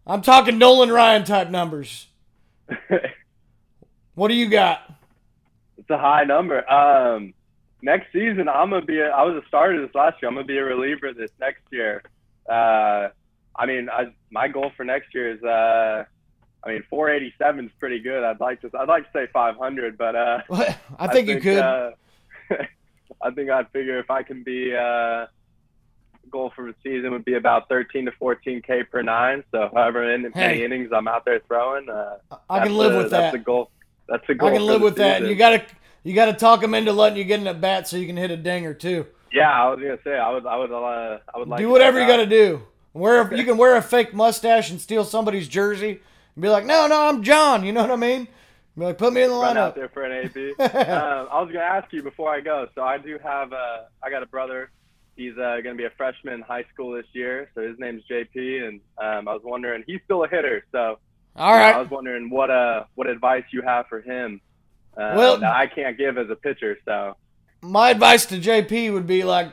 I'm 0.09 0.21
talking 0.21 0.57
Nolan 0.57 0.91
Ryan 0.91 1.23
type 1.23 1.49
numbers. 1.49 2.07
What 4.15 4.27
do 4.27 4.33
you 4.33 4.49
got? 4.49 4.81
it's 5.77 5.89
a 5.89 5.97
high 5.97 6.23
number. 6.23 6.69
Um, 6.69 7.33
next 7.81 8.11
season, 8.13 8.47
I'm 8.47 8.69
gonna 8.69 8.85
be. 8.85 8.99
A, 8.99 9.07
I 9.09 9.23
was 9.23 9.41
a 9.41 9.47
starter 9.47 9.81
this 9.81 9.95
last 9.95 10.21
year. 10.21 10.29
I'm 10.29 10.35
gonna 10.35 10.45
be 10.45 10.57
a 10.57 10.63
reliever 10.63 11.13
this 11.13 11.31
next 11.39 11.61
year. 11.71 12.03
Uh, 12.49 13.07
I 13.55 13.65
mean, 13.65 13.89
I, 13.89 14.13
my 14.29 14.47
goal 14.47 14.71
for 14.75 14.83
next 14.83 15.15
year 15.15 15.31
is. 15.31 15.41
Uh, 15.41 16.03
I 16.61 16.69
mean, 16.73 16.83
487 16.89 17.67
is 17.67 17.71
pretty 17.79 17.99
good. 17.99 18.23
I'd 18.23 18.41
like 18.41 18.61
to. 18.61 18.69
I'd 18.77 18.89
like 18.89 19.05
to 19.05 19.09
say 19.17 19.27
500, 19.31 19.97
but 19.97 20.15
uh, 20.15 20.41
I 20.99 21.07
think, 21.07 21.29
you 21.29 21.39
could. 21.39 21.59
Uh, 21.59 21.91
I 23.21 23.31
think 23.31 23.49
I'd 23.49 23.69
figure 23.71 23.99
if 23.99 24.11
I 24.11 24.21
can 24.21 24.43
be. 24.43 24.75
Uh, 26.29 26.31
goal 26.31 26.51
for 26.55 26.65
the 26.65 26.75
season 26.83 27.11
would 27.11 27.25
be 27.25 27.33
about 27.35 27.67
13 27.69 28.05
to 28.05 28.11
14 28.13 28.61
k 28.61 28.83
per 28.83 29.01
nine. 29.01 29.43
So, 29.51 29.69
however 29.73 30.13
in, 30.13 30.23
Hey. 30.33 30.47
many 30.47 30.63
innings 30.63 30.91
I'm 30.93 31.07
out 31.07 31.25
there 31.25 31.39
throwing, 31.47 31.89
uh, 31.89 32.17
I 32.49 32.63
can 32.65 32.75
live 32.77 32.93
the- 32.93 32.97
with 32.99 33.11
That's 33.11 33.31
that. 33.31 33.31
the 33.33 33.37
goal. 33.43 33.69
That's 34.07 34.25
the 34.27 34.35
goal. 34.35 34.49
I 34.49 34.53
can 34.53 34.65
live 34.65 34.81
with 34.81 34.95
that. 34.97 35.21
You 35.23 35.35
gotta, 35.35 35.63
you 36.03 36.13
gotta 36.15 36.33
talk 36.33 36.63
him 36.63 36.73
into 36.73 36.91
letting 36.93 37.17
you 37.17 37.23
get 37.23 37.39
in 37.39 37.47
a 37.47 37.53
bat 37.53 37.87
so 37.87 37.97
you 37.97 38.07
can 38.07 38.17
hit 38.17 38.31
a 38.31 38.37
dinger 38.37 38.73
too. 38.73 39.05
Yeah, 39.31 39.51
I 39.51 39.69
was 39.69 39.79
gonna 39.79 39.99
say 40.03 40.17
I 40.17 40.31
would. 40.31 40.45
I 40.47 40.55
would. 40.55 40.71
Uh, 40.71 41.19
I 41.33 41.37
would 41.37 41.47
like 41.47 41.59
do 41.59 41.69
whatever 41.69 41.99
you 42.01 42.07
got 42.07 42.17
to 42.17 42.25
do. 42.25 42.63
Wear 42.93 43.21
a, 43.21 43.37
you 43.37 43.43
can 43.43 43.57
wear 43.57 43.75
a 43.75 43.81
fake 43.83 44.11
mustache 44.15 44.71
and 44.71 44.81
steal 44.81 45.03
somebody's 45.03 45.47
jersey 45.47 46.01
and 46.35 46.41
be 46.41 46.49
like, 46.49 46.65
"No, 46.65 46.87
no, 46.87 47.07
I'm 47.07 47.21
John." 47.21 47.63
You 47.63 47.71
know 47.71 47.81
what 47.81 47.91
I 47.91 47.95
mean? 47.95 48.27
Be 48.75 48.85
like, 48.85 48.97
"Put 48.97 49.13
me 49.13 49.21
in 49.21 49.29
the 49.29 49.35
run 49.35 49.55
out 49.55 49.73
lineup." 49.73 49.75
there 49.75 49.89
for 49.89 50.03
an 50.03 50.25
AB. 50.25 50.53
um, 50.59 50.67
I 51.31 51.39
was 51.41 51.51
gonna 51.53 51.59
ask 51.59 51.93
you 51.93 52.01
before 52.01 52.33
I 52.33 52.41
go. 52.41 52.67
So 52.73 52.81
I 52.81 52.97
do 52.97 53.19
have. 53.23 53.53
Uh, 53.53 53.81
I 54.03 54.09
got 54.09 54.23
a 54.23 54.25
brother. 54.25 54.71
He's 55.19 55.37
uh, 55.37 55.57
gonna 55.61 55.75
be 55.75 55.83
a 55.83 55.89
freshman 55.97 56.35
in 56.35 56.41
high 56.41 56.63
school 56.73 56.93
this 56.93 57.05
year. 57.11 57.51
So 57.53 57.61
his 57.61 57.77
name's 57.77 58.03
JP, 58.09 58.67
and 58.67 58.79
um, 58.97 59.27
I 59.27 59.33
was 59.33 59.41
wondering. 59.43 59.83
He's 59.85 59.99
still 60.05 60.23
a 60.23 60.29
hitter. 60.29 60.63
So 60.71 60.97
All 61.35 61.53
I 61.53 61.77
was 61.77 61.89
wondering 61.89 62.29
what 62.29 62.49
uh 62.49 62.85
what 62.95 63.07
advice 63.07 63.43
you 63.51 63.61
have 63.61 63.87
for 63.87 63.99
him. 63.99 64.39
Uh, 64.95 65.13
Well- 65.17 65.37
that 65.37 65.53
I 65.53 65.67
can't 65.67 65.97
give 65.97 66.17
as 66.17 66.29
a 66.29 66.35
pitcher. 66.35 66.77
So 66.85 67.17
My 67.61 67.89
advice 67.89 68.25
to 68.27 68.39
JP 68.39 68.93
would 68.93 69.07
be 69.07 69.23
like, 69.23 69.51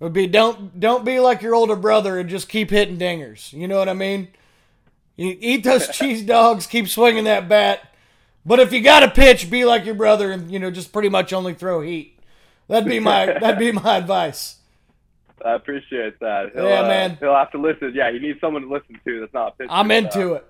would 0.00 0.14
be 0.14 0.26
don't 0.26 0.80
don't 0.80 1.04
be 1.04 1.20
like 1.20 1.42
your 1.42 1.54
older 1.54 1.76
brother 1.76 2.18
and 2.18 2.30
just 2.30 2.48
keep 2.48 2.70
hitting 2.70 2.96
dingers. 2.96 3.52
You 3.52 3.68
know 3.68 3.78
what 3.78 3.90
I 3.90 3.94
mean? 3.94 4.28
You 5.16 5.36
eat 5.38 5.62
those 5.62 5.88
cheese 5.96 6.22
dogs, 6.22 6.66
keep 6.66 6.88
swinging 6.88 7.24
that 7.24 7.50
bat. 7.50 7.80
But 8.46 8.60
if 8.60 8.72
you 8.72 8.80
got 8.80 9.00
to 9.00 9.10
pitch, 9.10 9.50
be 9.50 9.66
like 9.66 9.84
your 9.84 9.94
brother 9.94 10.32
and 10.32 10.50
you 10.50 10.58
know 10.58 10.70
just 10.70 10.90
pretty 10.90 11.10
much 11.10 11.34
only 11.34 11.52
throw 11.52 11.82
heat. 11.82 12.18
That'd 12.68 12.88
be 12.88 12.98
my 12.98 13.26
that'd 13.40 13.58
be 13.58 13.72
my 13.72 13.98
advice. 13.98 14.56
I 15.44 15.54
appreciate 15.54 16.18
that. 16.20 16.52
He'll, 16.54 16.68
Yeah, 16.68 16.80
uh, 16.80 16.88
man. 16.88 17.16
He'll 17.20 17.34
have 17.34 17.50
to 17.52 17.58
listen. 17.58 17.92
Yeah, 17.94 18.10
he 18.12 18.18
needs 18.18 18.40
someone 18.40 18.62
to 18.62 18.68
listen 18.68 18.98
to. 19.04 19.20
That's 19.20 19.32
not. 19.32 19.54
I'm 19.68 19.90
into 19.90 20.34
it. 20.34 20.46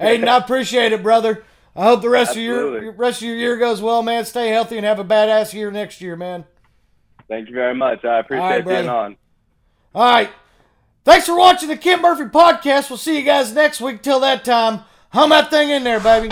Aiden, 0.00 0.28
I 0.28 0.38
appreciate 0.38 0.92
it, 0.92 1.02
brother. 1.02 1.44
I 1.76 1.84
hope 1.84 2.02
the 2.02 2.08
rest 2.08 2.32
of 2.32 2.38
your 2.38 2.92
rest 2.92 3.22
of 3.22 3.28
your 3.28 3.36
year 3.36 3.56
goes 3.56 3.80
well, 3.80 4.02
man. 4.02 4.24
Stay 4.24 4.48
healthy 4.48 4.76
and 4.76 4.84
have 4.84 4.98
a 4.98 5.04
badass 5.04 5.52
year 5.52 5.70
next 5.70 6.00
year, 6.00 6.16
man. 6.16 6.44
Thank 7.28 7.48
you 7.48 7.54
very 7.54 7.74
much. 7.74 8.04
I 8.04 8.18
appreciate 8.18 8.44
right, 8.44 8.66
being 8.66 8.88
on. 8.88 9.16
All 9.94 10.02
right. 10.02 10.30
Thanks 11.04 11.26
for 11.26 11.36
watching 11.36 11.68
the 11.68 11.76
Kent 11.76 12.02
Murphy 12.02 12.24
podcast. 12.24 12.90
We'll 12.90 12.96
see 12.96 13.18
you 13.18 13.24
guys 13.24 13.54
next 13.54 13.80
week. 13.80 14.02
Till 14.02 14.20
that 14.20 14.44
time, 14.44 14.82
hum 15.10 15.30
that 15.30 15.50
thing 15.50 15.70
in 15.70 15.84
there, 15.84 16.00
baby. 16.00 16.30